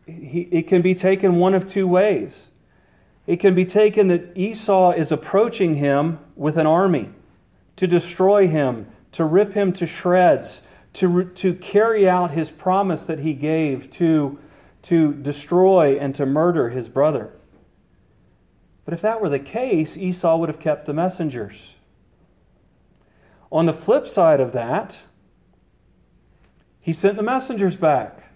He, 0.06 0.48
it 0.50 0.66
can 0.66 0.82
be 0.82 0.96
taken 0.96 1.40
one 1.40 1.54
of 1.54 1.66
two 1.66 1.90
ways. 1.90 2.52
It 3.28 3.42
can 3.42 3.54
be 3.54 3.66
taken 3.66 4.08
that 4.08 4.32
Esau 4.34 4.92
is 4.92 5.12
approaching 5.12 5.76
him 5.76 6.20
with 6.38 6.56
an 6.56 6.68
army 6.68 7.10
to 7.76 7.86
destroy 7.86 8.48
him, 8.48 8.88
to 9.12 9.26
rip 9.26 9.56
him 9.56 9.74
to 9.74 9.86
shreds, 9.86 10.62
to, 10.94 11.26
to 11.26 11.54
carry 11.54 12.08
out 12.08 12.32
his 12.32 12.52
promise 12.52 13.04
that 13.04 13.20
he 13.20 13.34
gave 13.34 13.90
to, 13.92 14.40
to 14.84 15.14
destroy 15.14 15.98
and 15.98 16.16
to 16.16 16.26
murder 16.26 16.70
his 16.70 16.90
brother. 16.90 17.34
But 18.86 18.94
if 18.94 19.02
that 19.02 19.22
were 19.22 19.30
the 19.30 19.40
case, 19.40 19.96
Esau 19.96 20.38
would 20.38 20.50
have 20.50 20.60
kept 20.60 20.86
the 20.86 20.94
messengers. 20.94 21.76
On 23.52 23.66
the 23.66 23.74
flip 23.74 24.08
side 24.08 24.40
of 24.40 24.52
that, 24.54 25.02
he 26.82 26.94
sent 26.94 27.18
the 27.18 27.24
messengers 27.24 27.76
back. 27.76 28.32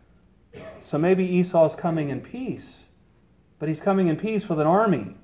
So 0.80 0.98
maybe 0.98 1.26
Esau's 1.26 1.76
coming 1.76 2.10
in 2.10 2.22
peace, 2.22 2.82
but 3.58 3.70
he's 3.70 3.80
coming 3.80 4.08
in 4.08 4.18
peace 4.18 4.48
with 4.48 4.60
an 4.60 4.68
army. 4.68 5.16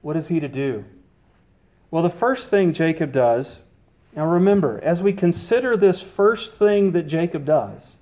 What 0.00 0.16
is 0.16 0.28
he 0.28 0.40
to 0.40 0.48
do? 0.48 0.84
Well, 1.90 2.02
the 2.02 2.10
first 2.10 2.50
thing 2.50 2.72
Jacob 2.72 3.12
does, 3.12 3.60
now 4.14 4.26
remember, 4.26 4.80
as 4.82 5.00
we 5.02 5.12
consider 5.12 5.76
this 5.76 6.00
first 6.00 6.54
thing 6.54 6.92
that 6.92 7.04
Jacob 7.04 7.44
does, 7.44 7.94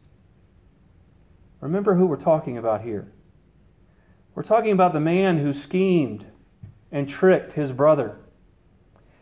remember 1.61 1.97
who 1.97 2.07
we're 2.07 2.17
talking 2.17 2.57
about 2.57 2.83
here. 2.83 3.13
We're 4.35 4.43
talking 4.43 4.73
about 4.73 4.93
the 4.93 5.01
man 5.01 5.39
who 5.39 5.53
schemed 5.53 6.27
and 6.93 7.09
tricked 7.09 7.53
his 7.53 7.73
brother. 7.73 8.17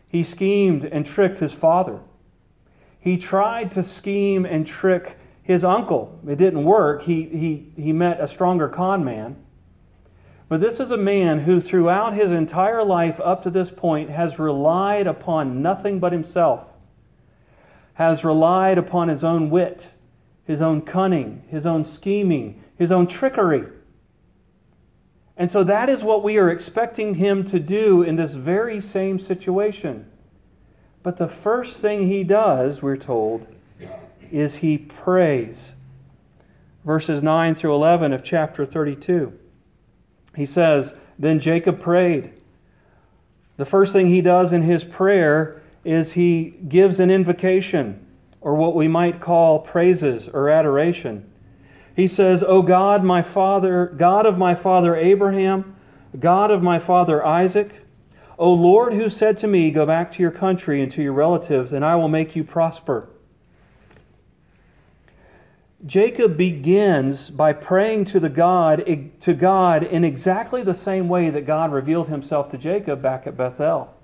He 0.07 0.23
schemed 0.23 0.85
and 0.85 1.05
tricked 1.05 1.39
his 1.39 1.53
father. 1.53 1.99
He 2.99 3.17
tried 3.17 3.71
to 3.71 3.83
scheme 3.83 4.45
and 4.45 4.65
trick 4.65 5.17
his 5.41 5.63
uncle. 5.63 6.19
It 6.27 6.37
didn't 6.37 6.63
work. 6.63 7.03
He, 7.03 7.23
he, 7.23 7.71
he 7.75 7.91
met 7.91 8.19
a 8.19 8.27
stronger 8.27 8.67
con 8.67 9.03
man. 9.03 9.37
But 10.47 10.61
this 10.61 10.79
is 10.79 10.91
a 10.91 10.97
man 10.97 11.39
who, 11.39 11.59
throughout 11.59 12.13
his 12.13 12.31
entire 12.31 12.83
life 12.83 13.19
up 13.23 13.43
to 13.43 13.49
this 13.49 13.71
point, 13.71 14.09
has 14.09 14.39
relied 14.39 15.07
upon 15.07 15.61
nothing 15.61 15.99
but 15.99 16.11
himself, 16.11 16.67
has 17.95 18.23
relied 18.23 18.77
upon 18.77 19.07
his 19.07 19.23
own 19.23 19.49
wit, 19.49 19.89
his 20.45 20.61
own 20.61 20.81
cunning, 20.81 21.43
his 21.49 21.65
own 21.65 21.83
scheming, 21.83 22.61
his 22.77 22.91
own 22.91 23.07
trickery. 23.07 23.65
And 25.37 25.51
so 25.51 25.63
that 25.63 25.89
is 25.89 26.03
what 26.03 26.23
we 26.23 26.37
are 26.37 26.49
expecting 26.49 27.15
him 27.15 27.43
to 27.45 27.59
do 27.59 28.01
in 28.03 28.15
this 28.15 28.33
very 28.33 28.79
same 28.79 29.19
situation. 29.19 30.09
But 31.03 31.17
the 31.17 31.27
first 31.27 31.77
thing 31.77 32.07
he 32.07 32.23
does, 32.23 32.81
we're 32.81 32.97
told, 32.97 33.47
is 34.31 34.57
he 34.57 34.77
prays. 34.77 35.71
Verses 36.83 37.21
9 37.23 37.55
through 37.55 37.73
11 37.73 38.13
of 38.13 38.23
chapter 38.23 38.65
32. 38.65 39.37
He 40.35 40.45
says, 40.45 40.95
Then 41.17 41.39
Jacob 41.39 41.79
prayed. 41.79 42.33
The 43.57 43.65
first 43.65 43.93
thing 43.93 44.07
he 44.07 44.21
does 44.21 44.51
in 44.51 44.63
his 44.63 44.83
prayer 44.83 45.61
is 45.85 46.13
he 46.13 46.55
gives 46.67 46.99
an 46.99 47.09
invocation, 47.09 48.05
or 48.41 48.55
what 48.55 48.75
we 48.75 48.87
might 48.87 49.21
call 49.21 49.59
praises 49.59 50.27
or 50.27 50.49
adoration. 50.49 51.31
He 51.95 52.07
says, 52.07 52.43
O 52.43 52.61
God, 52.61 53.03
my 53.03 53.21
father, 53.21 53.85
God 53.85 54.25
of 54.25 54.37
my 54.37 54.53
father 54.53 54.95
Abraham, 54.95 55.75
God 56.19 56.51
of 56.51 56.61
my 56.61 56.79
father 56.79 57.25
Isaac, 57.25 57.85
O 58.37 58.51
Lord, 58.51 58.93
who 58.93 59.09
said 59.09 59.37
to 59.37 59.47
me, 59.47 59.71
Go 59.71 59.85
back 59.85 60.11
to 60.13 60.21
your 60.21 60.31
country 60.31 60.81
and 60.81 60.91
to 60.91 61.01
your 61.01 61.13
relatives, 61.13 61.71
and 61.71 61.85
I 61.85 61.95
will 61.95 62.09
make 62.09 62.35
you 62.35 62.43
prosper. 62.43 63.07
Jacob 65.85 66.35
begins 66.35 67.29
by 67.29 67.53
praying 67.53 68.05
to 68.05 68.19
the 68.19 68.29
God 68.29 68.83
to 69.19 69.33
God 69.33 69.83
in 69.83 70.03
exactly 70.03 70.63
the 70.63 70.73
same 70.73 71.07
way 71.07 71.29
that 71.29 71.45
God 71.45 71.71
revealed 71.71 72.07
himself 72.07 72.49
to 72.49 72.57
Jacob 72.57 73.01
back 73.01 73.27
at 73.27 73.37
Bethel. 73.37 73.94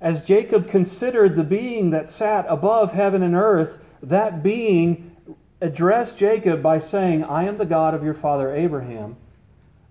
As 0.00 0.26
Jacob 0.26 0.68
considered 0.68 1.36
the 1.36 1.44
being 1.44 1.90
that 1.90 2.08
sat 2.08 2.44
above 2.48 2.92
heaven 2.92 3.22
and 3.22 3.34
earth, 3.34 3.82
that 4.02 4.42
being 4.42 5.16
addressed 5.60 6.18
Jacob 6.18 6.62
by 6.62 6.78
saying, 6.78 7.24
I 7.24 7.44
am 7.44 7.58
the 7.58 7.64
God 7.64 7.94
of 7.94 8.04
your 8.04 8.14
father 8.14 8.54
Abraham 8.54 9.16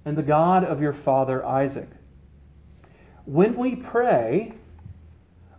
and 0.03 0.17
the 0.17 0.23
God 0.23 0.63
of 0.63 0.79
your 0.81 0.93
father 0.93 1.43
Isaac 1.43 1.89
when 3.25 3.55
we 3.55 3.75
pray, 3.75 4.53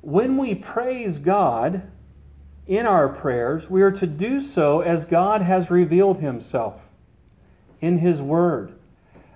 when 0.00 0.38
we 0.38 0.54
praise 0.54 1.18
God 1.18 1.82
in 2.66 2.86
our 2.86 3.08
prayers, 3.08 3.68
we 3.68 3.82
are 3.82 3.92
to 3.92 4.06
do 4.06 4.40
so 4.40 4.80
as 4.80 5.04
God 5.04 5.42
has 5.42 5.70
revealed 5.70 6.20
himself 6.20 6.88
in 7.80 7.98
his 7.98 8.22
word. 8.22 8.72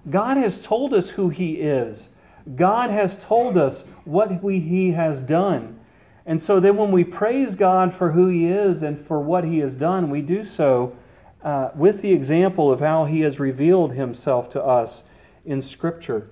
God 0.08 0.36
has 0.36 0.64
told 0.64 0.94
us 0.94 1.10
who 1.10 1.28
he 1.28 1.54
is. 1.54 2.08
God 2.54 2.90
has 2.90 3.16
told 3.16 3.56
us 3.56 3.84
what 4.04 4.42
we, 4.42 4.60
he 4.60 4.92
has 4.92 5.22
done. 5.22 5.78
And 6.26 6.40
so 6.40 6.60
then 6.60 6.76
when 6.76 6.92
we 6.92 7.04
praise 7.04 7.56
God 7.56 7.94
for 7.94 8.12
who 8.12 8.28
he 8.28 8.46
is 8.46 8.82
and 8.82 8.98
for 8.98 9.20
what 9.20 9.44
he 9.44 9.58
has 9.58 9.76
done, 9.76 10.10
we 10.10 10.22
do 10.22 10.44
so 10.44 10.96
uh, 11.42 11.70
with 11.74 12.02
the 12.02 12.12
example 12.12 12.70
of 12.70 12.80
how 12.80 13.06
he 13.06 13.20
has 13.22 13.38
revealed 13.40 13.94
himself 13.94 14.48
to 14.50 14.62
us 14.62 15.04
in 15.44 15.62
Scripture. 15.62 16.30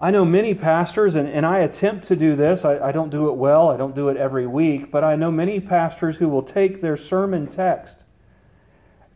I 0.00 0.12
know 0.12 0.24
many 0.24 0.54
pastors, 0.54 1.16
and, 1.16 1.28
and 1.28 1.44
I 1.44 1.58
attempt 1.58 2.06
to 2.06 2.14
do 2.14 2.36
this. 2.36 2.64
I, 2.64 2.78
I 2.78 2.92
don't 2.92 3.10
do 3.10 3.28
it 3.28 3.34
well, 3.34 3.68
I 3.68 3.76
don't 3.76 3.96
do 3.96 4.08
it 4.08 4.16
every 4.16 4.46
week, 4.46 4.92
but 4.92 5.02
I 5.02 5.16
know 5.16 5.32
many 5.32 5.58
pastors 5.58 6.16
who 6.16 6.28
will 6.28 6.44
take 6.44 6.80
their 6.80 6.96
sermon 6.96 7.48
text 7.48 8.04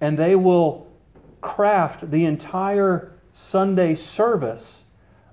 and 0.02 0.18
they 0.18 0.34
will 0.34 0.88
craft 1.40 2.10
the 2.10 2.24
entire 2.24 3.12
Sunday 3.32 3.94
service 3.94 4.81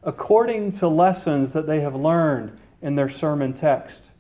according 0.04 0.72
to 0.72 0.88
lessons 0.88 1.52
that 1.52 1.68
they 1.68 1.82
have 1.82 1.96
learned 1.96 2.58
in 2.82 2.96
their 2.96 3.10
sermon 3.10 3.54
text. 3.54 4.12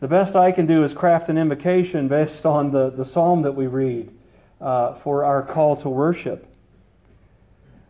The 0.00 0.08
best 0.08 0.34
I 0.34 0.50
can 0.52 0.66
do 0.66 0.82
is 0.82 0.94
craft 0.94 1.28
an 1.28 1.38
invocation 1.38 2.08
based 2.08 2.44
on 2.44 2.70
the, 2.70 2.90
the 2.90 3.04
psalm 3.04 3.42
that 3.42 3.52
we 3.52 3.66
read 3.66 4.12
uh, 4.60 4.94
for 4.94 5.24
our 5.24 5.42
call 5.42 5.76
to 5.76 5.88
worship. 5.88 6.46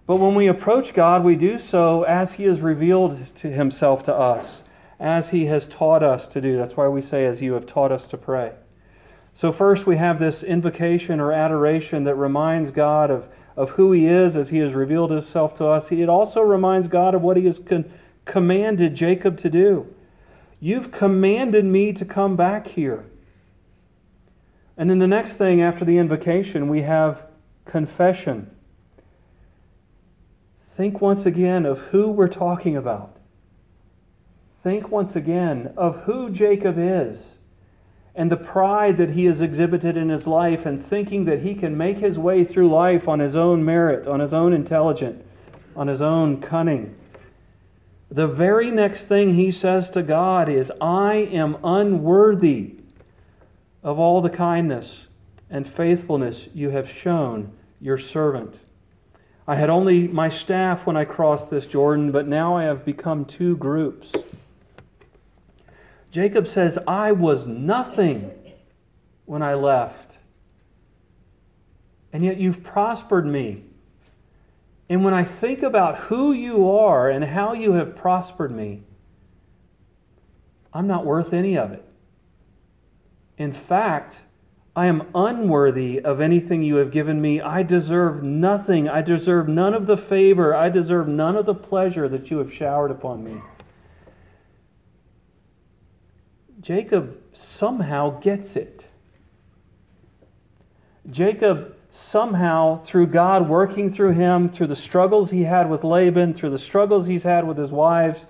But 0.07 0.17
when 0.17 0.35
we 0.35 0.49
approach 0.49 0.95
God, 0.95 1.23
we 1.23 1.37
do 1.37 1.59
so 1.59 2.03
as 2.03 2.35
He 2.35 2.45
has 2.45 2.61
revealed 2.61 3.35
to 3.37 3.51
Himself 3.51 4.03
to 4.05 4.15
us, 4.15 4.63
as 4.99 5.31
He 5.31 5.47
has 5.47 5.69
taught 5.69 6.03
us 6.03 6.27
to 6.29 6.41
do. 6.41 6.57
That's 6.57 6.77
why 6.77 6.89
we 6.89 7.03
say, 7.03 7.25
as 7.25 7.41
you 7.41 7.55
have 7.55 7.67
taught 7.67 7.93
us 7.93 8.07
to 8.09 8.19
pray. 8.19 8.53
So, 9.33 9.53
first, 9.53 9.87
we 9.87 9.97
have 9.97 10.19
this 10.19 10.43
invocation 10.43 11.19
or 11.19 11.33
adoration 11.33 12.05
that 12.05 12.17
reminds 12.17 12.71
God 12.73 13.11
of, 13.11 13.29
of 13.57 13.71
who 13.71 13.93
He 13.93 14.07
is 14.07 14.37
as 14.37 14.51
He 14.51 14.59
has 14.59 14.73
revealed 14.73 15.11
Himself 15.11 15.55
to 15.57 15.67
us. 15.67 15.91
It 15.93 16.09
also 16.09 16.41
reminds 16.41 16.89
God 16.89 17.15
of 17.15 17.23
what 17.23 17.37
He 17.37 17.45
has 17.47 17.59
con- 17.59 17.91
commanded 18.25 18.95
Jacob 18.95 19.37
to 19.39 19.51
do. 19.51 19.95
You've 20.61 20.93
commanded 20.93 21.65
me 21.65 21.93
to 21.93 22.05
come 22.05 22.37
back 22.37 22.69
here. 22.69 23.05
And 24.77 24.89
then 24.89 24.99
the 24.99 25.09
next 25.09 25.37
thing 25.37 25.61
after 25.61 25.85
the 25.85 25.99
invocation, 25.99 26.69
we 26.69 26.83
have 26.83 27.27
confession. 27.65 28.51
Think 30.77 31.01
once 31.01 31.27
again 31.27 31.67
of 31.67 31.79
who 31.79 32.11
we're 32.11 32.29
talking 32.29 32.77
about. 32.77 33.17
Think 34.63 34.91
once 34.91 35.17
again 35.17 35.75
of 35.77 36.03
who 36.03 36.31
Jacob 36.31 36.77
is 36.79 37.39
and 38.15 38.31
the 38.31 38.37
pride 38.37 38.99
that 38.99 39.11
he 39.11 39.25
has 39.25 39.41
exhibited 39.41 39.97
in 39.97 40.11
his 40.11 40.27
life 40.27 40.67
and 40.67 40.85
thinking 40.85 41.25
that 41.25 41.41
he 41.41 41.55
can 41.55 41.77
make 41.77 41.99
his 41.99 42.19
way 42.19 42.45
through 42.45 42.69
life 42.69 43.09
on 43.09 43.21
his 43.21 43.35
own 43.35 43.65
merit, 43.65 44.07
on 44.07 44.21
his 44.21 44.35
own 44.35 44.53
intelligence, 44.53 45.25
on 45.75 45.89
his 45.89 46.03
own 46.03 46.41
cunning. 46.41 46.95
The 48.11 48.29
very 48.29 48.71
next 48.71 49.07
thing 49.07 49.35
he 49.35 49.51
says 49.51 49.89
to 49.91 50.03
God 50.03 50.49
is, 50.51 50.71
I 50.81 51.15
am 51.15 51.57
unworthy 51.65 52.75
of 53.83 53.99
all 53.99 54.21
the 54.21 54.29
kindness 54.31 55.07
and 55.49 55.67
faithfulness 55.67 56.49
you 56.53 56.71
have 56.71 56.91
shown 56.91 57.53
your 57.81 57.97
servant. 57.97 58.59
I 59.49 59.55
had 59.55 59.71
only 59.71 60.07
my 60.07 60.29
staff 60.29 60.87
when 60.87 60.97
I 60.97 61.05
crossed 61.05 61.51
this 61.51 61.67
Jordan, 61.67 62.13
but 62.13 62.29
now 62.29 62.57
I 62.57 62.65
have 62.65 62.85
become 62.85 63.25
two 63.25 63.57
groups. 63.57 64.13
Jacob 66.13 66.47
says, 66.47 66.79
I 66.87 67.11
was 67.11 67.47
nothing 67.47 68.31
when 69.25 69.43
I 69.43 69.55
left, 69.55 70.19
and 72.13 72.23
yet 72.23 72.37
you've 72.37 72.63
prospered 72.63 73.27
me. 73.27 73.65
And 74.91 75.03
when 75.03 75.15
I 75.15 75.25
think 75.25 75.63
about 75.63 75.97
who 75.97 76.33
you 76.33 76.69
are 76.71 77.09
and 77.09 77.25
how 77.25 77.55
you 77.55 77.73
have 77.73 77.97
prospered 77.97 78.53
me, 78.53 78.83
I'm 80.75 80.87
not 80.87 81.07
worth 81.07 81.33
any 81.33 81.57
of 81.57 81.73
it. 81.73 81.85
In 83.39 83.55
fact, 83.55 84.21
I 84.77 84.87
am 84.87 85.09
unworthy 85.15 85.99
of 85.99 86.21
anything 86.21 86.63
you 86.63 86.77
have 86.77 86.91
given 86.91 87.23
me. 87.23 87.41
I 87.41 87.63
deserve 87.63 88.23
nothing. 88.23 88.87
I 88.87 89.01
deserve 89.01 89.49
none 89.49 89.73
of 89.73 89.87
the 89.87 89.97
favor. 89.97 90.55
I 90.55 90.69
deserve 90.69 91.09
none 91.09 91.37
of 91.37 91.47
the 91.47 91.55
pleasure 91.55 92.07
that 92.09 92.31
you 92.31 92.37
have 92.37 92.53
showered 92.53 92.91
upon 92.91 93.25
me. 93.25 93.41
Jacob 96.63 97.19
somehow 97.33 98.21
gets 98.21 98.57
it. 98.57 98.87
Jacob 101.11 101.75
somehow, 101.91 102.77
through 102.77 103.09
God 103.09 103.49
working 103.49 103.91
through 103.91 104.13
him, 104.13 104.49
through 104.49 104.69
the 104.69 104.77
struggles 104.77 105.31
he 105.31 105.43
had 105.43 105.69
with 105.69 105.85
Laban, 105.85 106.33
through 106.33 106.51
the 106.51 106.59
struggles 106.59 107.07
he's 107.07 107.25
had 107.25 107.47
with 107.47 107.59
his 107.59 107.71
wives, 107.71 108.27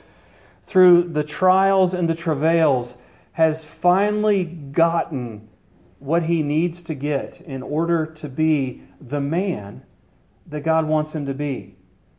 through 0.64 1.04
the 1.04 1.22
trials 1.22 1.92
and 1.94 2.08
the 2.08 2.14
travails, 2.14 2.94
has 3.32 3.62
finally 3.62 4.44
gotten 4.44 5.48
what 5.98 6.24
he 6.24 6.42
needs 6.42 6.82
to 6.82 6.94
get 6.94 7.40
in 7.42 7.62
order 7.62 8.04
to 8.04 8.28
be 8.28 8.82
the 9.00 9.20
man 9.20 9.82
that 10.46 10.62
God 10.62 10.86
wants 10.86 11.14
him 11.14 11.26
to 11.26 11.34
be. 11.34 11.76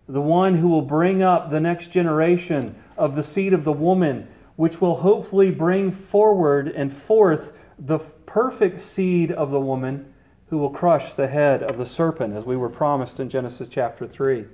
The 0.07 0.21
one 0.21 0.55
who 0.55 0.69
will 0.69 0.81
bring 0.81 1.21
up 1.21 1.49
the 1.49 1.59
next 1.59 1.87
generation 1.87 2.75
of 2.97 3.15
the 3.15 3.23
seed 3.23 3.53
of 3.53 3.63
the 3.63 3.73
woman, 3.73 4.27
which 4.55 4.79
will 4.79 4.97
hopefully 4.97 5.51
bring 5.51 5.91
forward 5.91 6.67
and 6.67 6.93
forth 6.93 7.57
the 7.77 7.99
perfect 7.99 8.79
seed 8.79 9.31
of 9.31 9.51
the 9.51 9.59
woman 9.59 10.13
who 10.47 10.57
will 10.57 10.69
crush 10.69 11.13
the 11.13 11.27
head 11.27 11.63
of 11.63 11.77
the 11.77 11.85
serpent, 11.85 12.35
as 12.35 12.45
we 12.45 12.55
were 12.55 12.69
promised 12.69 13.19
in 13.19 13.29
Genesis 13.29 13.67
chapter 13.67 14.07
3. 14.07 14.45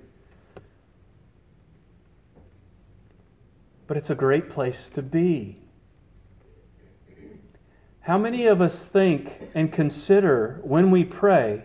But 3.85 3.97
it's 3.97 4.09
a 4.09 4.15
great 4.15 4.49
place 4.49 4.87
to 4.89 5.01
be. 5.01 5.57
How 8.01 8.17
many 8.17 8.45
of 8.45 8.61
us 8.61 8.85
think 8.85 9.49
and 9.53 9.71
consider 9.71 10.59
when 10.63 10.89
we 10.89 11.03
pray 11.03 11.63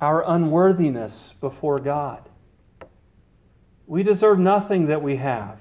our 0.00 0.24
unworthiness 0.26 1.34
before 1.40 1.78
God? 1.78 2.28
We 3.86 4.02
deserve 4.02 4.38
nothing 4.38 4.86
that 4.86 5.02
we 5.02 5.16
have. 5.16 5.60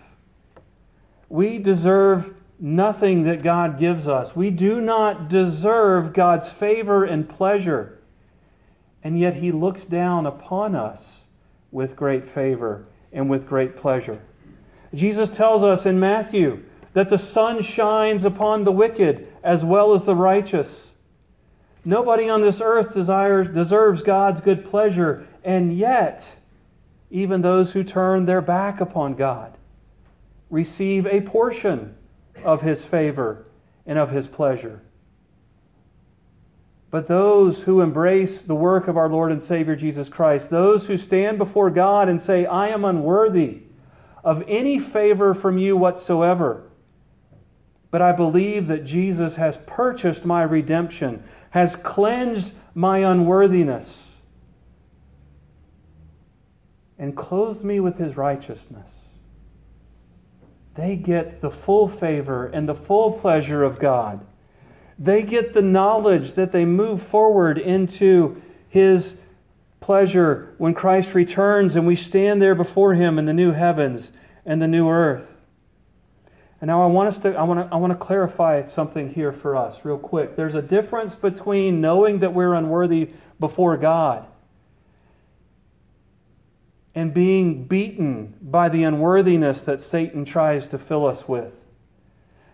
We 1.33 1.57
deserve 1.57 2.35
nothing 2.59 3.23
that 3.23 3.41
God 3.41 3.79
gives 3.79 4.07
us. 4.07 4.35
We 4.35 4.51
do 4.51 4.79
not 4.79 5.29
deserve 5.29 6.13
God's 6.13 6.47
favor 6.47 7.03
and 7.03 7.27
pleasure. 7.27 7.97
And 9.03 9.19
yet 9.19 9.37
He 9.37 9.51
looks 9.51 9.83
down 9.83 10.27
upon 10.27 10.75
us 10.75 11.23
with 11.71 11.95
great 11.95 12.27
favor 12.27 12.85
and 13.11 13.31
with 13.31 13.47
great 13.47 13.75
pleasure. 13.75 14.21
Jesus 14.93 15.27
tells 15.31 15.63
us 15.63 15.87
in 15.87 15.99
Matthew 15.99 16.61
that 16.93 17.09
the 17.09 17.17
sun 17.17 17.63
shines 17.63 18.25
upon 18.25 18.63
the 18.63 18.71
wicked 18.71 19.27
as 19.43 19.65
well 19.65 19.93
as 19.93 20.05
the 20.05 20.15
righteous. 20.15 20.93
Nobody 21.83 22.29
on 22.29 22.41
this 22.41 22.61
earth 22.61 22.93
desires, 22.93 23.49
deserves 23.49 24.03
God's 24.03 24.39
good 24.39 24.69
pleasure, 24.69 25.25
and 25.43 25.75
yet, 25.75 26.35
even 27.09 27.41
those 27.41 27.71
who 27.71 27.83
turn 27.83 28.27
their 28.27 28.39
back 28.39 28.79
upon 28.79 29.15
God 29.15 29.57
receive 30.53 31.07
a 31.07 31.19
portion 31.21 31.95
of 32.45 32.61
His 32.61 32.85
favor 32.85 33.43
and 33.87 33.97
of 33.97 34.11
His 34.11 34.27
pleasure. 34.27 34.83
But 36.91 37.07
those 37.07 37.63
who 37.63 37.81
embrace 37.81 38.39
the 38.39 38.53
work 38.53 38.87
of 38.87 38.95
our 38.95 39.09
Lord 39.09 39.31
and 39.31 39.41
Savior 39.41 39.75
Jesus 39.75 40.09
Christ, 40.09 40.51
those 40.51 40.85
who 40.85 40.95
stand 40.95 41.39
before 41.39 41.71
God 41.71 42.07
and 42.07 42.21
say, 42.21 42.45
I 42.45 42.67
am 42.67 42.85
unworthy 42.85 43.63
of 44.23 44.43
any 44.47 44.77
favor 44.79 45.33
from 45.33 45.57
you 45.57 45.75
whatsoever, 45.75 46.69
but 47.89 48.03
I 48.03 48.11
believe 48.11 48.67
that 48.67 48.85
Jesus 48.85 49.35
has 49.35 49.57
purchased 49.65 50.23
my 50.23 50.43
redemption, 50.43 51.23
has 51.49 51.75
cleansed 51.75 52.53
my 52.75 52.99
unworthiness, 52.99 54.11
and 56.99 57.17
clothed 57.17 57.63
me 57.63 57.79
with 57.79 57.97
his 57.97 58.15
righteousness. 58.15 59.02
They 60.75 60.95
get 60.95 61.41
the 61.41 61.51
full 61.51 61.87
favor 61.87 62.47
and 62.47 62.67
the 62.67 62.75
full 62.75 63.11
pleasure 63.11 63.63
of 63.63 63.79
God. 63.79 64.25
They 64.97 65.23
get 65.23 65.53
the 65.53 65.61
knowledge 65.61 66.33
that 66.33 66.51
they 66.51 66.65
move 66.65 67.01
forward 67.01 67.57
into 67.57 68.41
his 68.69 69.17
pleasure 69.79 70.53
when 70.57 70.73
Christ 70.73 71.13
returns 71.13 71.75
and 71.75 71.85
we 71.85 71.95
stand 71.95 72.41
there 72.41 72.55
before 72.55 72.93
him 72.93 73.19
in 73.19 73.25
the 73.25 73.33
new 73.33 73.51
heavens 73.51 74.11
and 74.45 74.61
the 74.61 74.67
new 74.67 74.89
earth. 74.89 75.37
And 76.61 76.69
now 76.69 76.81
I 76.81 76.85
want 76.85 77.09
us 77.09 77.19
to 77.19 77.35
I 77.35 77.43
want 77.43 77.59
to 77.69 77.75
I 77.75 77.77
want 77.77 77.91
to 77.91 77.99
clarify 77.99 78.63
something 78.63 79.13
here 79.13 79.33
for 79.33 79.55
us 79.55 79.83
real 79.83 79.97
quick. 79.97 80.37
There's 80.37 80.55
a 80.55 80.61
difference 80.61 81.13
between 81.13 81.81
knowing 81.81 82.19
that 82.19 82.33
we're 82.33 82.53
unworthy 82.53 83.09
before 83.39 83.75
God 83.75 84.25
and 86.95 87.13
being 87.13 87.65
beaten 87.65 88.35
by 88.41 88.69
the 88.69 88.83
unworthiness 88.83 89.63
that 89.63 89.81
Satan 89.81 90.25
tries 90.25 90.67
to 90.67 90.77
fill 90.77 91.05
us 91.05 91.27
with. 91.27 91.59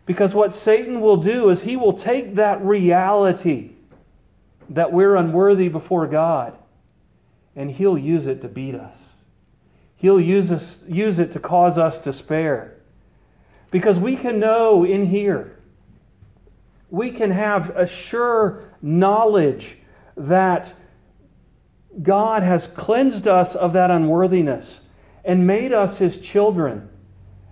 Because 0.05 0.33
what 0.33 0.53
Satan 0.53 1.01
will 1.01 1.17
do 1.17 1.49
is 1.49 1.61
he 1.61 1.75
will 1.75 1.93
take 1.93 2.35
that 2.35 2.63
reality 2.63 3.71
that 4.69 4.91
we're 4.91 5.15
unworthy 5.15 5.67
before 5.67 6.07
God 6.07 6.57
and 7.55 7.71
he'll 7.71 7.97
use 7.97 8.25
it 8.25 8.41
to 8.41 8.47
beat 8.47 8.75
us. 8.75 8.97
He'll 9.97 10.21
use, 10.21 10.51
us, 10.51 10.81
use 10.87 11.19
it 11.19 11.31
to 11.33 11.39
cause 11.39 11.77
us 11.77 11.99
despair. 11.99 12.75
Because 13.69 13.99
we 13.99 14.15
can 14.15 14.39
know 14.39 14.85
in 14.85 15.07
here, 15.07 15.59
we 16.89 17.11
can 17.11 17.31
have 17.31 17.69
a 17.71 17.85
sure 17.85 18.63
knowledge 18.81 19.77
that 20.15 20.73
God 22.01 22.43
has 22.43 22.67
cleansed 22.67 23.27
us 23.27 23.55
of 23.55 23.73
that 23.73 23.91
unworthiness 23.91 24.81
and 25.23 25.45
made 25.45 25.73
us 25.73 25.97
his 25.97 26.17
children. 26.17 26.89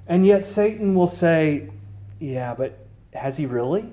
And 0.07 0.25
yet 0.25 0.45
Satan 0.45 0.95
will 0.95 1.07
say, 1.07 1.69
Yeah, 2.19 2.53
but 2.55 2.87
has 3.13 3.37
he 3.37 3.45
really? 3.45 3.91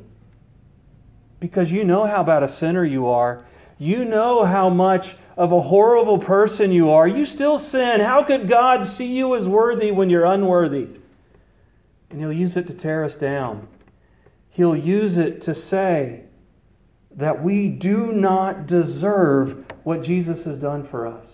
Because 1.41 1.73
you 1.73 1.85
know 1.85 2.07
how 2.07 2.23
bad 2.23 2.43
a 2.43 2.49
sinner 2.49 2.85
you 2.85 3.07
are. 3.07 3.45
You 3.79 4.05
know 4.05 4.45
how 4.45 4.71
much 4.71 5.17
of 5.37 5.53
a 5.53 5.63
horrible 5.63 6.19
person 6.19 6.71
you 6.73 6.89
are. 6.91 7.09
You 7.09 7.27
still 7.27 7.59
sin. 7.59 8.01
How 8.01 8.23
could 8.23 8.49
God 8.49 8.87
see 8.87 9.17
you 9.17 9.35
as 9.35 9.49
worthy 9.49 9.91
when 9.91 10.09
you're 10.09 10.25
unworthy? 10.25 10.89
and 12.15 12.21
He'll 12.21 12.33
use 12.33 12.57
it 12.57 12.69
to 12.69 12.75
tear 12.75 13.03
us 13.03 13.17
down. 13.17 13.67
He'll 14.49 14.77
use 14.77 15.17
it 15.17 15.41
to 15.43 15.55
say 15.55 16.23
that 17.17 17.43
we 17.43 17.69
do 17.69 18.13
not 18.13 18.67
deserve 18.67 19.65
what 19.85 20.03
Jesus 20.03 20.45
has 20.45 20.59
done 20.59 20.83
for 20.83 21.07
us. 21.07 21.27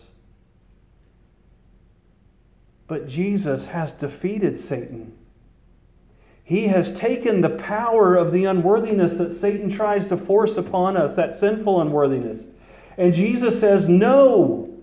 But 2.86 3.08
Jesus 3.08 3.66
has 3.66 3.92
defeated 3.92 4.58
Satan. 4.58 5.16
He 6.42 6.66
has 6.66 6.92
taken 6.92 7.40
the 7.40 7.50
power 7.50 8.16
of 8.16 8.32
the 8.32 8.44
unworthiness 8.44 9.14
that 9.14 9.32
Satan 9.32 9.70
tries 9.70 10.08
to 10.08 10.16
force 10.16 10.56
upon 10.56 10.96
us, 10.96 11.14
that 11.14 11.32
sinful 11.32 11.80
unworthiness. 11.80 12.46
And 12.98 13.14
Jesus 13.14 13.60
says, 13.60 13.88
No, 13.88 14.76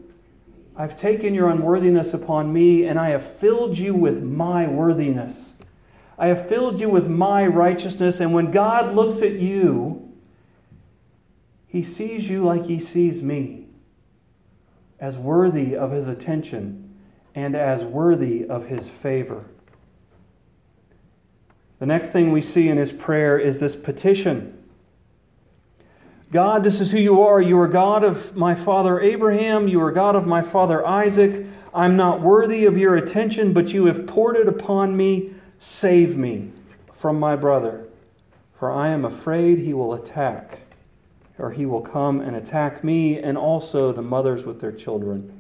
I've 0.77 0.95
taken 0.95 1.33
your 1.35 1.49
unworthiness 1.49 2.13
upon 2.13 2.53
me, 2.53 2.85
and 2.85 2.97
I 2.97 3.09
have 3.09 3.25
filled 3.25 3.77
you 3.77 3.93
with 3.93 4.23
my 4.23 4.65
worthiness. 4.65 5.51
I 6.17 6.27
have 6.27 6.47
filled 6.47 6.79
you 6.79 6.89
with 6.89 7.07
my 7.07 7.45
righteousness. 7.45 8.21
And 8.21 8.33
when 8.33 8.49
God 8.49 8.95
looks 8.95 9.21
at 9.21 9.33
you, 9.33 10.06
he 11.67 11.83
sees 11.83 12.29
you 12.29 12.43
like 12.43 12.65
he 12.65 12.79
sees 12.79 13.21
me, 13.21 13.67
as 14.99 15.17
worthy 15.17 15.75
of 15.75 15.91
his 15.91 16.07
attention 16.07 16.95
and 17.35 17.55
as 17.55 17.83
worthy 17.83 18.45
of 18.45 18.67
his 18.67 18.89
favor. 18.89 19.45
The 21.79 21.85
next 21.85 22.09
thing 22.09 22.31
we 22.31 22.41
see 22.41 22.69
in 22.69 22.77
his 22.77 22.91
prayer 22.91 23.37
is 23.37 23.59
this 23.59 23.75
petition. 23.75 24.57
God, 26.31 26.63
this 26.63 26.81
is 26.81 26.91
who 26.91 26.97
you 26.97 27.21
are. 27.21 27.39
You 27.39 27.59
are 27.59 27.67
God 27.67 28.03
of 28.03 28.35
my 28.35 28.55
father 28.55 28.99
Abraham. 28.99 29.67
You 29.67 29.81
are 29.81 29.91
God 29.91 30.15
of 30.15 30.25
my 30.25 30.41
father 30.41 30.85
Isaac. 30.85 31.45
I'm 31.73 31.95
not 31.95 32.21
worthy 32.21 32.65
of 32.65 32.77
your 32.77 32.95
attention, 32.95 33.53
but 33.53 33.71
you 33.71 33.85
have 33.85 34.07
poured 34.07 34.35
it 34.35 34.47
upon 34.47 34.97
me. 34.97 35.33
Save 35.59 36.17
me 36.17 36.51
from 36.93 37.19
my 37.19 37.35
brother, 37.35 37.87
for 38.57 38.71
I 38.71 38.89
am 38.89 39.05
afraid 39.05 39.59
he 39.59 39.73
will 39.73 39.93
attack 39.93 40.66
or 41.39 41.51
he 41.51 41.65
will 41.65 41.81
come 41.81 42.19
and 42.19 42.35
attack 42.35 42.83
me 42.83 43.19
and 43.19 43.37
also 43.37 43.91
the 43.91 44.01
mothers 44.01 44.45
with 44.45 44.59
their 44.59 44.71
children. 44.71 45.33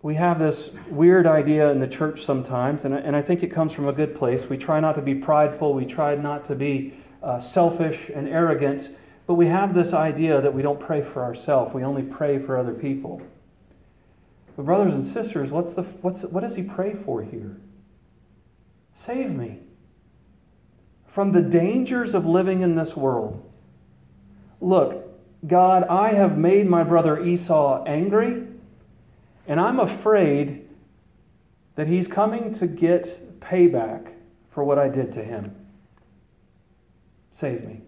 We 0.00 0.14
have 0.14 0.38
this 0.38 0.70
weird 0.88 1.26
idea 1.26 1.70
in 1.70 1.80
the 1.80 1.88
church 1.88 2.24
sometimes, 2.24 2.84
and, 2.84 2.94
and 2.94 3.16
I 3.16 3.20
think 3.20 3.42
it 3.42 3.48
comes 3.48 3.72
from 3.72 3.88
a 3.88 3.92
good 3.92 4.14
place. 4.14 4.48
We 4.48 4.56
try 4.56 4.80
not 4.80 4.94
to 4.94 5.02
be 5.02 5.14
prideful, 5.14 5.74
we 5.74 5.84
try 5.84 6.14
not 6.14 6.46
to 6.46 6.54
be 6.54 6.94
uh, 7.22 7.40
selfish 7.40 8.08
and 8.14 8.28
arrogant, 8.28 8.96
but 9.26 9.34
we 9.34 9.46
have 9.46 9.74
this 9.74 9.92
idea 9.92 10.40
that 10.40 10.54
we 10.54 10.62
don't 10.62 10.80
pray 10.80 11.02
for 11.02 11.22
ourselves, 11.22 11.74
we 11.74 11.82
only 11.82 12.02
pray 12.02 12.38
for 12.38 12.56
other 12.56 12.72
people. 12.72 13.20
But, 14.56 14.64
brothers 14.64 14.94
and 14.94 15.04
sisters, 15.04 15.50
what's 15.50 15.74
the, 15.74 15.82
what's, 15.82 16.22
what 16.24 16.40
does 16.40 16.56
he 16.56 16.62
pray 16.62 16.94
for 16.94 17.22
here? 17.22 17.56
Save 18.94 19.34
me 19.34 19.60
from 21.08 21.32
the 21.32 21.42
dangers 21.42 22.14
of 22.14 22.24
living 22.26 22.60
in 22.60 22.76
this 22.76 22.94
world. 22.94 23.42
Look, 24.60 25.04
God, 25.46 25.84
I 25.84 26.10
have 26.10 26.36
made 26.36 26.68
my 26.68 26.84
brother 26.84 27.20
Esau 27.24 27.82
angry, 27.84 28.46
and 29.46 29.58
I'm 29.58 29.80
afraid 29.80 30.68
that 31.76 31.88
he's 31.88 32.06
coming 32.06 32.52
to 32.54 32.66
get 32.66 33.40
payback 33.40 34.12
for 34.50 34.62
what 34.62 34.78
I 34.78 34.88
did 34.88 35.10
to 35.12 35.24
him. 35.24 35.66
Save 37.30 37.64
me. 37.64 37.80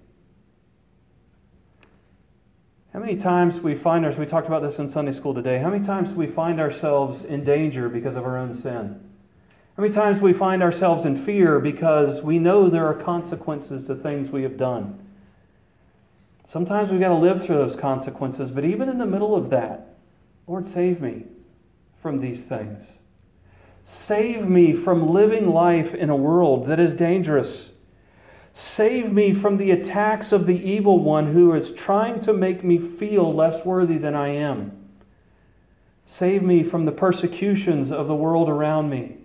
How 2.93 3.01
many 3.01 3.17
times 3.17 3.61
we 3.61 3.75
find 3.75 4.05
ourselves, 4.05 4.21
we 4.21 4.27
talked 4.27 4.47
about 4.47 4.63
this 4.63 4.79
in 4.79 4.89
Sunday 4.89 5.13
school 5.13 5.35
today, 5.35 5.59
how 5.59 5.71
many 5.71 5.85
times 5.85 6.13
we 6.13 6.27
find 6.27 6.61
ourselves 6.61 7.25
in 7.25 7.45
danger 7.45 7.89
because 7.89 8.17
of 8.17 8.25
our 8.25 8.39
own 8.39 8.55
sin? 8.55 9.10
How 9.81 9.85
many 9.85 9.95
times 9.95 10.21
we 10.21 10.35
find 10.35 10.63
ourselves 10.63 11.07
in 11.07 11.17
fear 11.17 11.59
because 11.59 12.21
we 12.21 12.39
know 12.39 12.69
there 12.69 12.87
are 12.87 12.93
consequences 12.93 13.87
to 13.87 13.95
things 13.95 14.29
we 14.29 14.43
have 14.43 14.59
done? 14.59 15.03
Sometimes 16.47 16.91
we've 16.91 17.01
got 17.01 17.09
to 17.09 17.15
live 17.15 17.43
through 17.43 17.57
those 17.57 17.77
consequences, 17.77 18.51
but 18.51 18.63
even 18.63 18.91
in 18.91 18.99
the 18.99 19.07
middle 19.07 19.35
of 19.35 19.49
that, 19.49 19.97
Lord, 20.47 20.67
save 20.67 21.01
me 21.01 21.25
from 22.03 22.19
these 22.19 22.45
things. 22.45 22.89
Save 23.83 24.47
me 24.47 24.75
from 24.75 25.15
living 25.15 25.49
life 25.49 25.95
in 25.95 26.11
a 26.11 26.15
world 26.15 26.67
that 26.67 26.79
is 26.79 26.93
dangerous. 26.93 27.73
Save 28.53 29.11
me 29.11 29.33
from 29.33 29.57
the 29.57 29.71
attacks 29.71 30.31
of 30.31 30.47
the 30.47 30.63
evil 30.63 30.99
one 30.99 31.33
who 31.33 31.55
is 31.55 31.73
trying 31.73 32.21
to 32.21 32.35
make 32.35 32.63
me 32.63 32.77
feel 32.77 33.33
less 33.33 33.65
worthy 33.65 33.97
than 33.97 34.15
I 34.15 34.29
am. 34.29 34.73
Save 36.05 36.43
me 36.43 36.63
from 36.63 36.85
the 36.85 36.93
persecutions 36.93 37.91
of 37.91 38.09
the 38.09 38.15
world 38.15 38.51
around 38.51 38.91
me. 38.91 39.17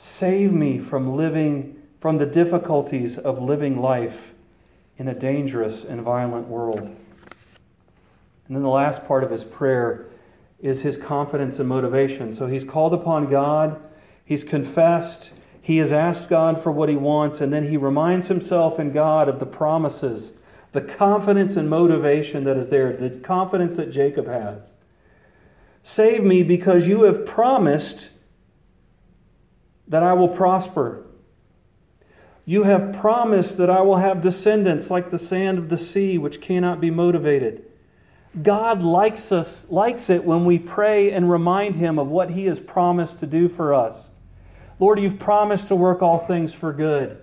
Save 0.00 0.52
me 0.52 0.78
from 0.78 1.16
living, 1.16 1.76
from 1.98 2.18
the 2.18 2.24
difficulties 2.24 3.18
of 3.18 3.40
living 3.40 3.80
life 3.80 4.32
in 4.96 5.08
a 5.08 5.12
dangerous 5.12 5.82
and 5.82 6.00
violent 6.02 6.46
world. 6.46 6.78
And 6.78 6.96
then 8.48 8.62
the 8.62 8.68
last 8.68 9.08
part 9.08 9.24
of 9.24 9.32
his 9.32 9.42
prayer 9.42 10.06
is 10.60 10.82
his 10.82 10.96
confidence 10.96 11.58
and 11.58 11.68
motivation. 11.68 12.30
So 12.30 12.46
he's 12.46 12.62
called 12.62 12.94
upon 12.94 13.26
God, 13.26 13.82
he's 14.24 14.44
confessed, 14.44 15.32
he 15.60 15.78
has 15.78 15.90
asked 15.90 16.28
God 16.28 16.62
for 16.62 16.70
what 16.70 16.88
he 16.88 16.96
wants, 16.96 17.40
and 17.40 17.52
then 17.52 17.64
he 17.64 17.76
reminds 17.76 18.28
himself 18.28 18.78
and 18.78 18.94
God 18.94 19.28
of 19.28 19.40
the 19.40 19.46
promises, 19.46 20.32
the 20.70 20.80
confidence 20.80 21.56
and 21.56 21.68
motivation 21.68 22.44
that 22.44 22.56
is 22.56 22.70
there, 22.70 22.92
the 22.96 23.10
confidence 23.10 23.74
that 23.78 23.90
Jacob 23.90 24.28
has. 24.28 24.70
Save 25.82 26.22
me 26.22 26.44
because 26.44 26.86
you 26.86 27.02
have 27.02 27.26
promised 27.26 28.10
that 29.88 30.02
I 30.02 30.12
will 30.12 30.28
prosper. 30.28 31.04
You 32.44 32.62
have 32.62 32.94
promised 32.98 33.58
that 33.58 33.68
I 33.68 33.82
will 33.82 33.96
have 33.96 34.22
descendants 34.22 34.90
like 34.90 35.10
the 35.10 35.18
sand 35.18 35.58
of 35.58 35.68
the 35.68 35.78
sea, 35.78 36.16
which 36.16 36.40
cannot 36.40 36.80
be 36.80 36.90
motivated. 36.90 37.64
God 38.42 38.82
likes 38.82 39.32
us, 39.32 39.66
likes 39.68 40.08
it 40.08 40.24
when 40.24 40.44
we 40.44 40.58
pray 40.58 41.10
and 41.10 41.30
remind 41.30 41.76
him 41.76 41.98
of 41.98 42.08
what 42.08 42.30
he 42.30 42.46
has 42.46 42.60
promised 42.60 43.20
to 43.20 43.26
do 43.26 43.48
for 43.48 43.74
us. 43.74 44.08
Lord, 44.78 45.00
you've 45.00 45.18
promised 45.18 45.68
to 45.68 45.76
work 45.76 46.02
all 46.02 46.18
things 46.18 46.52
for 46.52 46.72
good. 46.72 47.20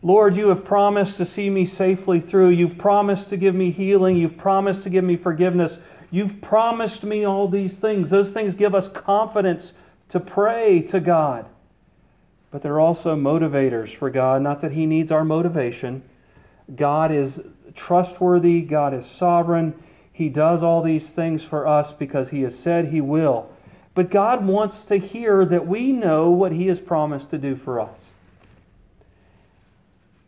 Lord, 0.00 0.36
you 0.36 0.48
have 0.48 0.64
promised 0.64 1.16
to 1.16 1.24
see 1.24 1.50
me 1.50 1.66
safely 1.66 2.20
through. 2.20 2.50
You've 2.50 2.78
promised 2.78 3.28
to 3.30 3.36
give 3.36 3.54
me 3.54 3.70
healing. 3.70 4.16
You've 4.16 4.38
promised 4.38 4.84
to 4.84 4.90
give 4.90 5.04
me 5.04 5.16
forgiveness. 5.16 5.80
You've 6.10 6.40
promised 6.40 7.02
me 7.02 7.24
all 7.24 7.48
these 7.48 7.76
things. 7.76 8.10
Those 8.10 8.30
things 8.30 8.54
give 8.54 8.74
us 8.74 8.88
confidence 8.88 9.74
to 10.08 10.20
pray 10.20 10.82
to 10.82 11.00
God. 11.00 11.46
But 12.50 12.62
they're 12.62 12.80
also 12.80 13.14
motivators 13.14 13.94
for 13.94 14.10
God. 14.10 14.42
Not 14.42 14.60
that 14.62 14.72
He 14.72 14.86
needs 14.86 15.12
our 15.12 15.24
motivation. 15.24 16.02
God 16.74 17.12
is 17.12 17.42
trustworthy, 17.74 18.62
God 18.62 18.94
is 18.94 19.06
sovereign. 19.06 19.74
He 20.12 20.28
does 20.28 20.62
all 20.62 20.82
these 20.82 21.10
things 21.10 21.44
for 21.44 21.66
us 21.66 21.92
because 21.92 22.30
He 22.30 22.42
has 22.42 22.58
said 22.58 22.86
He 22.86 23.00
will. 23.00 23.50
But 23.94 24.10
God 24.10 24.46
wants 24.46 24.84
to 24.86 24.96
hear 24.96 25.44
that 25.44 25.66
we 25.66 25.92
know 25.92 26.30
what 26.30 26.52
He 26.52 26.68
has 26.68 26.80
promised 26.80 27.30
to 27.30 27.38
do 27.38 27.56
for 27.56 27.80
us. 27.80 28.00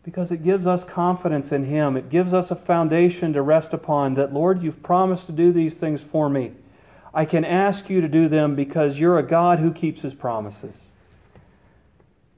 Because 0.03 0.31
it 0.31 0.43
gives 0.43 0.65
us 0.65 0.83
confidence 0.83 1.51
in 1.51 1.65
Him. 1.65 1.95
It 1.95 2.09
gives 2.09 2.33
us 2.33 2.51
a 2.51 2.55
foundation 2.55 3.33
to 3.33 3.41
rest 3.41 3.73
upon 3.73 4.15
that, 4.15 4.33
Lord, 4.33 4.61
you've 4.61 4.81
promised 4.81 5.25
to 5.27 5.31
do 5.31 5.51
these 5.51 5.75
things 5.75 6.01
for 6.03 6.29
me. 6.29 6.53
I 7.13 7.25
can 7.25 7.43
ask 7.43 7.89
you 7.89 8.01
to 8.01 8.07
do 8.07 8.27
them 8.27 8.55
because 8.55 8.99
you're 8.99 9.17
a 9.17 9.23
God 9.23 9.59
who 9.59 9.71
keeps 9.71 10.01
his 10.01 10.13
promises. 10.13 10.75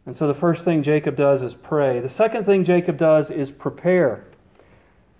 And 0.05 0.15
so 0.15 0.27
the 0.27 0.33
first 0.33 0.65
thing 0.65 0.83
Jacob 0.83 1.15
does 1.15 1.41
is 1.41 1.53
pray. 1.53 1.99
The 1.99 2.09
second 2.09 2.45
thing 2.45 2.65
Jacob 2.65 2.97
does 2.97 3.31
is 3.31 3.51
prepare. 3.51 4.25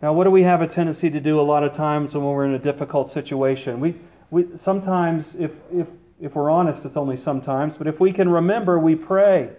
Now, 0.02 0.12
what 0.12 0.26
do 0.26 0.32
we 0.32 0.44
have 0.44 0.62
a 0.62 0.68
tendency 0.68 1.10
to 1.10 1.22
do 1.22 1.40
a 1.40 1.44
lot 1.44 1.64
of 1.64 1.72
times 1.72 2.14
when 2.14 2.26
we're 2.26 2.46
in 2.46 2.54
a 2.54 2.60
difficult 2.60 3.10
situation? 3.10 3.80
We, 3.80 3.96
we 4.30 4.48
sometimes, 4.58 5.36
if, 5.36 5.54
if, 5.72 5.88
if 6.20 6.36
we're 6.36 6.50
honest, 6.50 6.84
it's 6.84 6.98
only 6.98 7.16
sometimes, 7.16 7.78
but 7.78 7.88
if 7.88 8.02
we 8.02 8.12
can 8.12 8.28
remember, 8.28 8.78
we 8.78 8.96
pray. 8.96 9.52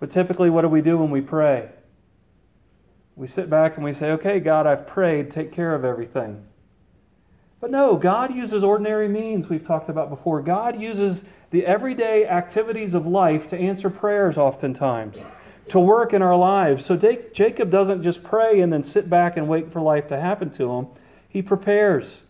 But 0.00 0.10
typically, 0.10 0.50
what 0.50 0.62
do 0.62 0.68
we 0.68 0.82
do 0.82 0.98
when 0.98 1.10
we 1.10 1.20
pray? 1.20 1.68
We 3.14 3.28
sit 3.28 3.48
back 3.48 3.76
and 3.76 3.84
we 3.84 3.92
say, 3.92 4.10
Okay, 4.10 4.40
God, 4.40 4.66
I've 4.66 4.86
prayed, 4.86 5.30
take 5.30 5.52
care 5.52 5.74
of 5.74 5.84
everything. 5.84 6.44
But 7.66 7.72
no, 7.72 7.96
God 7.96 8.32
uses 8.32 8.62
ordinary 8.62 9.08
means 9.08 9.48
we've 9.48 9.66
talked 9.66 9.88
about 9.88 10.08
before. 10.08 10.40
God 10.40 10.80
uses 10.80 11.24
the 11.50 11.66
everyday 11.66 12.24
activities 12.24 12.94
of 12.94 13.08
life 13.08 13.48
to 13.48 13.58
answer 13.58 13.90
prayers 13.90 14.38
oftentimes, 14.38 15.16
to 15.70 15.80
work 15.80 16.12
in 16.12 16.22
our 16.22 16.36
lives. 16.36 16.84
So 16.84 16.96
Jacob 16.96 17.72
doesn't 17.72 18.04
just 18.04 18.22
pray 18.22 18.60
and 18.60 18.72
then 18.72 18.84
sit 18.84 19.10
back 19.10 19.36
and 19.36 19.48
wait 19.48 19.72
for 19.72 19.80
life 19.80 20.06
to 20.06 20.20
happen 20.20 20.48
to 20.50 20.74
him, 20.74 20.86
he 21.28 21.42
prepares. 21.42 22.22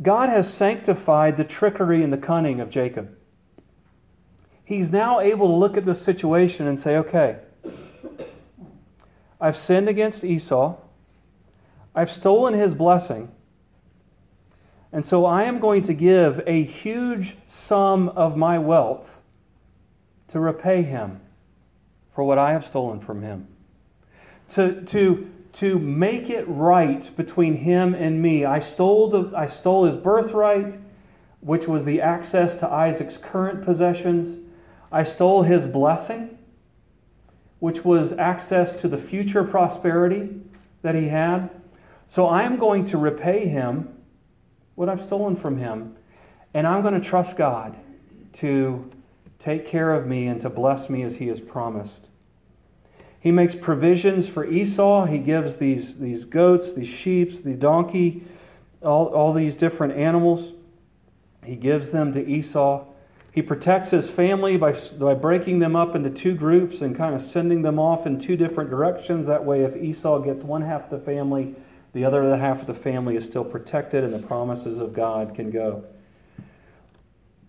God 0.00 0.28
has 0.28 0.54
sanctified 0.54 1.36
the 1.36 1.42
trickery 1.42 2.04
and 2.04 2.12
the 2.12 2.16
cunning 2.16 2.60
of 2.60 2.70
Jacob. 2.70 3.18
He's 4.64 4.92
now 4.92 5.18
able 5.18 5.48
to 5.48 5.54
look 5.54 5.76
at 5.76 5.84
this 5.84 6.00
situation 6.00 6.68
and 6.68 6.78
say, 6.78 6.96
okay, 6.98 7.38
I've 9.40 9.56
sinned 9.56 9.88
against 9.88 10.22
Esau. 10.22 10.76
I've 11.92 12.12
stolen 12.12 12.54
his 12.54 12.76
blessing. 12.76 13.33
And 14.94 15.04
so 15.04 15.26
I 15.26 15.42
am 15.42 15.58
going 15.58 15.82
to 15.82 15.92
give 15.92 16.40
a 16.46 16.62
huge 16.62 17.34
sum 17.48 18.10
of 18.10 18.36
my 18.36 18.60
wealth 18.60 19.22
to 20.28 20.38
repay 20.38 20.82
him 20.82 21.20
for 22.14 22.22
what 22.22 22.38
I 22.38 22.52
have 22.52 22.64
stolen 22.64 23.00
from 23.00 23.22
him. 23.22 23.48
To, 24.50 24.82
to, 24.82 25.28
to 25.54 25.80
make 25.80 26.30
it 26.30 26.44
right 26.46 27.10
between 27.16 27.56
him 27.56 27.92
and 27.92 28.22
me. 28.22 28.44
I 28.44 28.60
stole, 28.60 29.10
the, 29.10 29.36
I 29.36 29.48
stole 29.48 29.84
his 29.84 29.96
birthright, 29.96 30.78
which 31.40 31.66
was 31.66 31.84
the 31.84 32.00
access 32.00 32.56
to 32.58 32.70
Isaac's 32.70 33.16
current 33.16 33.64
possessions. 33.64 34.44
I 34.92 35.02
stole 35.02 35.42
his 35.42 35.66
blessing, 35.66 36.38
which 37.58 37.84
was 37.84 38.12
access 38.12 38.80
to 38.80 38.86
the 38.86 38.98
future 38.98 39.42
prosperity 39.42 40.40
that 40.82 40.94
he 40.94 41.08
had. 41.08 41.50
So 42.06 42.26
I 42.26 42.44
am 42.44 42.58
going 42.58 42.84
to 42.84 42.96
repay 42.96 43.48
him 43.48 43.90
what 44.74 44.88
I've 44.88 45.02
stolen 45.02 45.36
from 45.36 45.58
him. 45.58 45.96
And 46.52 46.66
I'm 46.66 46.82
going 46.82 47.00
to 47.00 47.06
trust 47.06 47.36
God 47.36 47.76
to 48.34 48.90
take 49.38 49.66
care 49.66 49.92
of 49.92 50.06
me 50.06 50.26
and 50.26 50.40
to 50.40 50.50
bless 50.50 50.88
me 50.88 51.02
as 51.02 51.16
he 51.16 51.28
has 51.28 51.40
promised. 51.40 52.08
He 53.18 53.32
makes 53.32 53.54
provisions 53.54 54.28
for 54.28 54.44
Esau. 54.44 55.06
He 55.06 55.18
gives 55.18 55.56
these, 55.56 55.98
these 55.98 56.24
goats, 56.24 56.74
these 56.74 56.88
sheep, 56.88 57.42
the 57.42 57.54
donkey, 57.54 58.22
all, 58.82 59.06
all 59.06 59.32
these 59.32 59.56
different 59.56 59.94
animals. 59.94 60.52
He 61.44 61.56
gives 61.56 61.90
them 61.90 62.12
to 62.12 62.24
Esau. 62.24 62.84
He 63.32 63.42
protects 63.42 63.90
his 63.90 64.10
family 64.10 64.56
by, 64.56 64.74
by 64.98 65.14
breaking 65.14 65.58
them 65.58 65.74
up 65.74 65.94
into 65.96 66.10
two 66.10 66.34
groups 66.34 66.80
and 66.80 66.94
kind 66.94 67.14
of 67.14 67.22
sending 67.22 67.62
them 67.62 67.78
off 67.78 68.06
in 68.06 68.18
two 68.18 68.36
different 68.36 68.70
directions. 68.70 69.26
That 69.26 69.44
way, 69.44 69.62
if 69.62 69.74
Esau 69.74 70.18
gets 70.20 70.42
one 70.42 70.62
half 70.62 70.84
of 70.84 70.90
the 70.90 70.98
family, 70.98 71.54
the 71.94 72.04
other 72.04 72.36
half 72.36 72.60
of 72.60 72.66
the 72.66 72.74
family 72.74 73.16
is 73.16 73.24
still 73.24 73.44
protected 73.44 74.04
and 74.04 74.12
the 74.12 74.18
promises 74.18 74.80
of 74.80 74.92
God 74.92 75.34
can 75.34 75.50
go. 75.50 75.84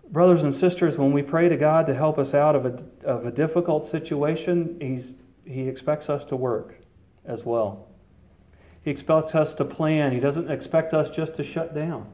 Brothers 0.10 0.43
and 0.43 0.53
sisters, 0.53 0.97
when 0.97 1.12
we 1.12 1.23
pray 1.23 1.49
to 1.49 1.58
God 1.58 1.88
to 1.88 1.95
help 1.95 2.19
us 2.19 2.34
out 2.36 2.55
of 2.55 2.65
a, 2.65 2.86
of 3.03 3.25
a 3.25 3.31
difficult 3.31 3.86
situation, 3.86 4.77
he's, 4.79 5.15
He 5.45 5.67
expects 5.67 6.10
us 6.10 6.23
to 6.25 6.36
work 6.36 6.75
as 7.25 7.43
well. 7.43 7.88
He 8.84 8.91
expects 8.91 9.34
us 9.34 9.55
to 9.55 9.65
plan. 9.65 10.12
He 10.12 10.19
doesn't 10.19 10.49
expect 10.49 10.93
us 10.93 11.10
just 11.10 11.34
to 11.36 11.43
shut 11.43 11.73
down. 11.73 12.08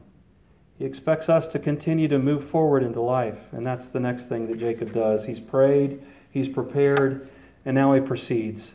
He 0.78 0.86
expects 0.86 1.28
us 1.28 1.46
to 1.48 1.58
continue 1.58 2.08
to 2.08 2.18
move 2.18 2.48
forward 2.48 2.82
into 2.82 3.02
life. 3.02 3.52
And 3.52 3.64
that's 3.64 3.90
the 3.90 4.00
next 4.00 4.30
thing 4.30 4.46
that 4.46 4.58
Jacob 4.58 4.94
does. 4.94 5.26
He's 5.26 5.38
prayed, 5.38 6.02
he's 6.30 6.48
prepared, 6.48 7.30
and 7.66 7.74
now 7.74 7.92
he 7.92 8.00
proceeds. 8.00 8.72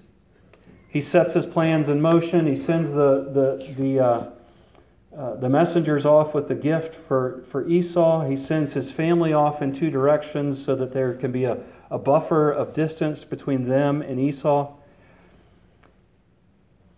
He 0.89 1.01
sets 1.01 1.33
his 1.33 1.45
plans 1.45 1.89
in 1.89 2.01
motion. 2.01 2.47
He 2.47 2.55
sends 2.55 2.93
the, 2.93 3.29
the, 3.31 3.73
the, 3.77 3.99
uh, 3.99 4.29
uh, 5.17 5.35
the 5.35 5.49
messengers 5.49 6.05
off 6.05 6.33
with 6.33 6.47
the 6.47 6.55
gift 6.55 6.93
for, 6.93 7.43
for 7.47 7.67
Esau. 7.67 8.25
He 8.25 8.37
sends 8.37 8.73
his 8.73 8.91
family 8.91 9.33
off 9.33 9.61
in 9.61 9.73
two 9.73 9.89
directions 9.89 10.63
so 10.63 10.75
that 10.75 10.93
there 10.93 11.13
can 11.13 11.31
be 11.31 11.43
a, 11.43 11.63
a 11.89 11.97
buffer 11.97 12.51
of 12.51 12.73
distance 12.73 13.23
between 13.23 13.67
them 13.67 14.01
and 14.01 14.19
Esau. 14.19 14.73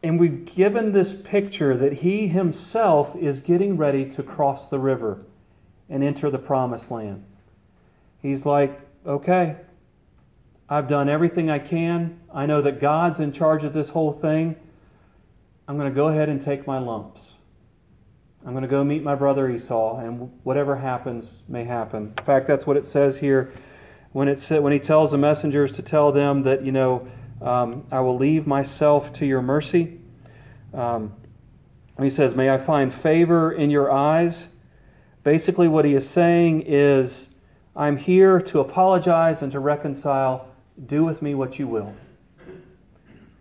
And 0.02 0.20
we've 0.20 0.46
given 0.46 0.92
this 0.94 1.14
picture 1.14 1.76
that 1.76 1.94
he 1.94 2.28
himself 2.28 3.16
is 3.16 3.40
getting 3.40 3.76
ready 3.76 4.10
to 4.12 4.24
cross 4.24 4.70
the 4.70 4.80
river 4.80 5.26
and 5.90 6.04
enter 6.04 6.30
the 6.30 6.40
promised 6.40 6.92
land. 6.92 7.26
He's 8.22 8.46
like, 8.46 8.80
okay, 9.06 9.58
I've 10.70 10.88
done 10.88 11.10
everything 11.10 11.50
I 11.50 11.58
can. 11.58 12.20
I 12.32 12.46
know 12.46 12.62
that 12.62 12.80
God's 12.80 13.20
in 13.20 13.32
charge 13.32 13.64
of 13.64 13.74
this 13.74 13.90
whole 13.90 14.12
thing. 14.12 14.56
I'm 15.68 15.78
going 15.78 15.90
to 15.90 15.96
go 15.96 16.10
ahead 16.10 16.30
and 16.30 16.40
take 16.40 16.68
my 16.68 16.78
lumps. 16.78 17.34
I'm 18.46 18.52
going 18.52 18.62
to 18.62 18.70
go 18.70 18.84
meet 18.84 19.04
my 19.04 19.16
brother 19.16 19.50
Esau, 19.50 19.98
and 19.98 20.32
whatever 20.44 20.78
happens 20.78 21.42
may 21.48 21.64
happen. 21.64 22.14
In 22.18 22.26
fact, 22.26 22.48
that's 22.48 22.68
what 22.68 22.78
it 22.78 22.86
says 22.86 23.18
here 23.18 23.52
when, 24.12 24.28
it 24.28 24.40
sa- 24.40 24.60
when 24.60 24.72
he 24.72 24.80
tells 24.80 25.12
the 25.12 25.18
messengers 25.18 25.74
to 25.74 25.82
tell 25.82 26.12
them 26.12 26.44
that, 26.44 26.64
you 26.64 26.72
know, 26.72 27.08
um, 27.42 27.86
I 27.92 28.00
will 28.02 28.18
leave 28.18 28.46
myself 28.46 29.12
to 29.14 29.26
your 29.26 29.42
mercy. 29.42 30.00
Um, 30.74 31.14
he 32.00 32.10
says, 32.10 32.36
May 32.36 32.50
I 32.50 32.58
find 32.58 32.94
favor 32.94 33.52
in 33.52 33.70
your 33.70 33.92
eyes. 33.92 34.50
Basically, 35.24 35.68
what 35.68 35.84
he 35.84 35.96
is 35.96 36.10
saying 36.10 36.62
is, 36.62 37.30
I'm 37.76 37.98
here 37.98 38.40
to 38.42 38.60
apologize 38.60 39.42
and 39.42 39.52
to 39.52 39.60
reconcile. 39.60 40.49
Do 40.86 41.04
with 41.04 41.22
me 41.22 41.36
what 41.36 41.60
you 41.60 41.68
will. 41.68 41.96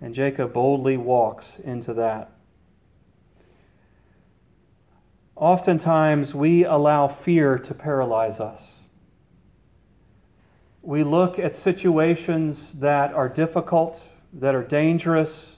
And 0.00 0.14
Jacob 0.14 0.52
boldly 0.52 0.96
walks 0.96 1.58
into 1.62 1.92
that. 1.94 2.30
Oftentimes, 5.36 6.34
we 6.34 6.64
allow 6.64 7.06
fear 7.06 7.58
to 7.58 7.74
paralyze 7.74 8.40
us. 8.40 8.80
We 10.82 11.04
look 11.04 11.38
at 11.38 11.54
situations 11.54 12.72
that 12.74 13.12
are 13.12 13.28
difficult, 13.28 14.08
that 14.32 14.54
are 14.54 14.64
dangerous, 14.64 15.56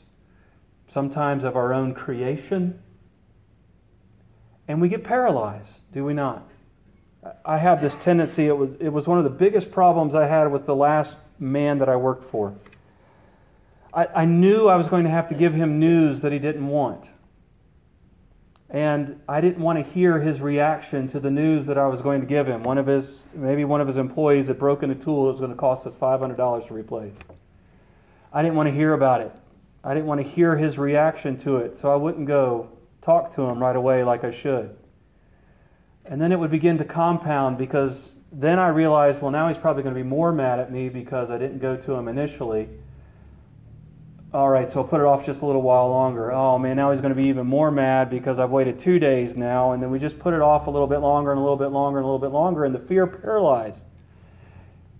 sometimes 0.88 1.44
of 1.44 1.56
our 1.56 1.72
own 1.72 1.94
creation, 1.94 2.82
and 4.68 4.80
we 4.80 4.88
get 4.88 5.02
paralyzed, 5.02 5.90
do 5.92 6.04
we 6.04 6.14
not? 6.14 6.48
I 7.44 7.58
have 7.58 7.80
this 7.80 7.96
tendency, 7.96 8.46
it 8.46 8.56
was, 8.56 8.74
it 8.80 8.90
was 8.90 9.06
one 9.06 9.18
of 9.18 9.24
the 9.24 9.30
biggest 9.30 9.70
problems 9.70 10.14
I 10.14 10.26
had 10.26 10.52
with 10.52 10.66
the 10.66 10.76
last 10.76 11.16
man 11.40 11.78
that 11.78 11.88
I 11.88 11.96
worked 11.96 12.30
for. 12.30 12.54
I, 13.92 14.06
I 14.14 14.24
knew 14.24 14.68
I 14.68 14.76
was 14.76 14.88
going 14.88 15.04
to 15.04 15.10
have 15.10 15.28
to 15.30 15.34
give 15.34 15.54
him 15.54 15.80
news 15.80 16.20
that 16.20 16.30
he 16.30 16.38
didn't 16.38 16.68
want. 16.68 17.10
And 18.68 19.20
I 19.28 19.40
didn't 19.40 19.60
want 19.60 19.84
to 19.84 19.92
hear 19.92 20.20
his 20.20 20.40
reaction 20.40 21.08
to 21.08 21.18
the 21.18 21.30
news 21.30 21.66
that 21.66 21.76
I 21.76 21.88
was 21.88 22.02
going 22.02 22.20
to 22.20 22.26
give 22.26 22.46
him. 22.46 22.62
One 22.62 22.78
of 22.78 22.86
his, 22.86 23.20
maybe 23.34 23.64
one 23.64 23.80
of 23.80 23.88
his 23.88 23.96
employees 23.96 24.46
had 24.46 24.60
broken 24.60 24.92
a 24.92 24.94
tool 24.94 25.26
that 25.26 25.32
was 25.32 25.40
going 25.40 25.50
to 25.50 25.56
cost 25.56 25.86
us 25.88 25.94
$500 25.94 26.68
to 26.68 26.74
replace. 26.74 27.16
I 28.32 28.42
didn't 28.42 28.54
want 28.54 28.68
to 28.68 28.74
hear 28.74 28.92
about 28.92 29.22
it. 29.22 29.32
I 29.82 29.92
didn't 29.94 30.06
want 30.06 30.20
to 30.20 30.28
hear 30.28 30.56
his 30.56 30.78
reaction 30.78 31.36
to 31.38 31.56
it, 31.56 31.76
so 31.76 31.92
I 31.92 31.96
wouldn't 31.96 32.28
go 32.28 32.70
talk 33.00 33.32
to 33.34 33.42
him 33.42 33.58
right 33.58 33.74
away 33.74 34.04
like 34.04 34.22
I 34.22 34.30
should. 34.30 34.76
And 36.04 36.20
then 36.20 36.30
it 36.30 36.38
would 36.38 36.50
begin 36.50 36.78
to 36.78 36.84
compound 36.84 37.58
because 37.58 38.14
then 38.32 38.58
I 38.58 38.68
realized, 38.68 39.20
well, 39.20 39.30
now 39.30 39.48
he's 39.48 39.58
probably 39.58 39.82
going 39.82 39.94
to 39.94 40.00
be 40.00 40.08
more 40.08 40.32
mad 40.32 40.58
at 40.58 40.70
me 40.70 40.88
because 40.88 41.30
I 41.30 41.38
didn't 41.38 41.58
go 41.58 41.76
to 41.76 41.94
him 41.94 42.08
initially 42.08 42.68
all 44.32 44.48
right, 44.48 44.70
so 44.70 44.80
I'll 44.80 44.86
put 44.86 45.00
it 45.00 45.06
off 45.06 45.26
just 45.26 45.42
a 45.42 45.46
little 45.46 45.62
while 45.62 45.88
longer. 45.88 46.30
Oh 46.30 46.56
man, 46.56 46.76
now 46.76 46.92
he's 46.92 47.00
going 47.00 47.10
to 47.10 47.16
be 47.16 47.26
even 47.26 47.48
more 47.48 47.72
mad 47.72 48.08
because 48.08 48.38
I've 48.38 48.50
waited 48.50 48.78
two 48.78 49.00
days 49.00 49.36
now. 49.36 49.72
And 49.72 49.82
then 49.82 49.90
we 49.90 49.98
just 49.98 50.20
put 50.20 50.34
it 50.34 50.40
off 50.40 50.68
a 50.68 50.70
little 50.70 50.86
bit 50.86 50.98
longer 50.98 51.32
and 51.32 51.38
a 51.38 51.42
little 51.42 51.56
bit 51.56 51.68
longer 51.68 51.98
and 51.98 52.04
a 52.04 52.06
little 52.06 52.20
bit 52.20 52.30
longer, 52.30 52.64
and 52.64 52.72
the 52.72 52.78
fear 52.78 53.08
paralyzed. 53.08 53.84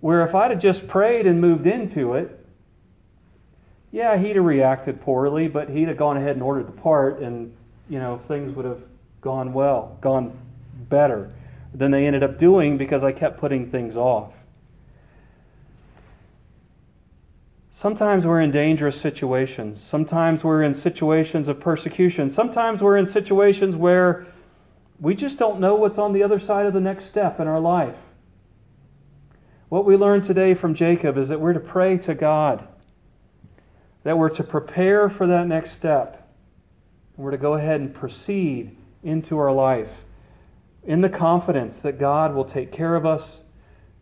Where 0.00 0.26
if 0.26 0.34
I'd 0.34 0.50
have 0.50 0.60
just 0.60 0.88
prayed 0.88 1.26
and 1.26 1.40
moved 1.40 1.66
into 1.66 2.14
it, 2.14 2.44
yeah, 3.92 4.16
he'd 4.16 4.34
have 4.34 4.44
reacted 4.44 5.00
poorly, 5.00 5.46
but 5.46 5.68
he'd 5.68 5.88
have 5.88 5.96
gone 5.96 6.16
ahead 6.16 6.34
and 6.34 6.42
ordered 6.42 6.66
the 6.66 6.72
part, 6.72 7.20
and 7.20 7.54
you 7.88 8.00
know 8.00 8.18
things 8.18 8.50
would 8.56 8.64
have 8.64 8.82
gone 9.20 9.52
well, 9.52 9.96
gone 10.00 10.36
better 10.88 11.32
than 11.72 11.90
they 11.90 12.06
ended 12.06 12.22
up 12.22 12.37
doing 12.38 12.76
because 12.76 13.04
I 13.04 13.12
kept 13.12 13.38
putting 13.38 13.70
things 13.70 13.96
off. 13.96 14.35
Sometimes 17.70 18.26
we're 18.26 18.40
in 18.40 18.50
dangerous 18.50 19.00
situations. 19.00 19.80
Sometimes 19.80 20.44
we're 20.44 20.62
in 20.62 20.74
situations 20.74 21.48
of 21.48 21.61
persecution. 21.61 22.28
Sometimes 22.28 22.83
we're 22.83 22.96
in 22.96 23.06
situations 23.06 23.76
where 23.76 24.26
we 25.00 25.14
just 25.14 25.38
don't 25.38 25.61
know 25.61 25.74
what's 25.76 25.96
on 25.96 26.12
the 26.12 26.22
other 26.22 26.38
side 26.38 26.66
of 26.66 26.74
the 26.74 26.80
next 26.80 27.06
step 27.06 27.40
in 27.40 27.48
our 27.48 27.61
life. 27.61 27.96
What 29.70 29.87
we 29.87 29.96
learned 29.96 30.24
today 30.24 30.52
from 30.52 30.74
Jacob 30.74 31.16
is 31.16 31.28
that 31.28 31.40
we're 31.40 31.52
to 31.52 31.61
pray 31.61 31.96
to 31.98 32.14
God, 32.14 32.66
that 34.02 34.18
we're 34.18 34.28
to 34.30 34.44
prepare 34.44 35.09
for 35.09 35.26
that 35.28 35.46
next 35.46 35.70
step. 35.70 36.28
And 37.16 37.24
we're 37.24 37.30
to 37.30 37.38
go 37.38 37.54
ahead 37.54 37.80
and 37.80 37.94
proceed 37.94 38.76
into 39.02 39.38
our 39.38 39.52
life 39.52 40.04
in 40.84 41.00
the 41.00 41.10
confidence 41.10 41.80
that 41.80 41.98
God 41.98 42.34
will 42.34 42.44
take 42.44 42.72
care 42.72 42.94
of 42.94 43.04
us, 43.04 43.40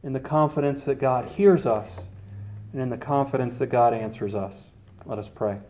in 0.02 0.12
the 0.12 0.20
confidence 0.20 0.84
that 0.84 0.96
God 0.96 1.30
hears 1.30 1.66
us 1.66 2.06
and 2.72 2.80
in 2.80 2.90
the 2.90 2.98
confidence 2.98 3.58
that 3.58 3.66
God 3.66 3.92
answers 3.94 4.34
us. 4.34 4.64
Let 5.04 5.18
us 5.18 5.28
pray. 5.28 5.60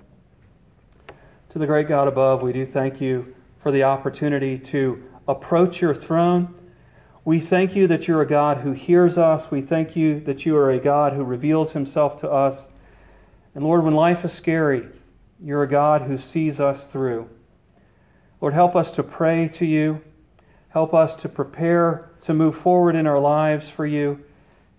To 1.50 1.58
the 1.58 1.66
great 1.66 1.88
God 1.88 2.08
above, 2.08 2.42
we 2.42 2.52
do 2.52 2.66
thank 2.66 3.00
you 3.00 3.34
for 3.58 3.70
the 3.70 3.82
opportunity 3.82 4.58
to 4.58 5.02
approach 5.26 5.80
your 5.80 5.94
throne. 5.94 6.54
We 7.24 7.40
thank 7.40 7.74
you 7.74 7.86
that 7.86 8.06
you're 8.06 8.22
a 8.22 8.26
God 8.26 8.58
who 8.58 8.72
hears 8.72 9.16
us. 9.16 9.50
We 9.50 9.62
thank 9.62 9.96
you 9.96 10.20
that 10.20 10.44
you 10.44 10.56
are 10.56 10.70
a 10.70 10.78
God 10.78 11.14
who 11.14 11.24
reveals 11.24 11.72
himself 11.72 12.16
to 12.18 12.30
us. 12.30 12.66
And 13.54 13.64
Lord, 13.64 13.84
when 13.84 13.94
life 13.94 14.24
is 14.24 14.32
scary, 14.32 14.88
you're 15.40 15.62
a 15.62 15.68
God 15.68 16.02
who 16.02 16.18
sees 16.18 16.60
us 16.60 16.86
through. 16.86 17.28
Lord, 18.40 18.54
help 18.54 18.76
us 18.76 18.92
to 18.92 19.02
pray 19.02 19.48
to 19.48 19.66
you. 19.66 20.02
Help 20.78 20.94
us 20.94 21.16
to 21.16 21.28
prepare 21.28 22.08
to 22.20 22.32
move 22.32 22.54
forward 22.54 22.94
in 22.94 23.04
our 23.04 23.18
lives 23.18 23.68
for 23.68 23.84
you 23.84 24.24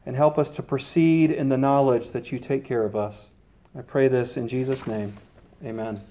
and 0.05 0.15
help 0.15 0.37
us 0.37 0.49
to 0.51 0.63
proceed 0.63 1.29
in 1.29 1.49
the 1.49 1.57
knowledge 1.57 2.11
that 2.11 2.31
you 2.31 2.39
take 2.39 2.63
care 2.63 2.85
of 2.85 2.95
us. 2.95 3.27
I 3.77 3.81
pray 3.81 4.07
this 4.07 4.37
in 4.37 4.47
Jesus' 4.47 4.87
name. 4.87 5.17
Amen. 5.61 6.01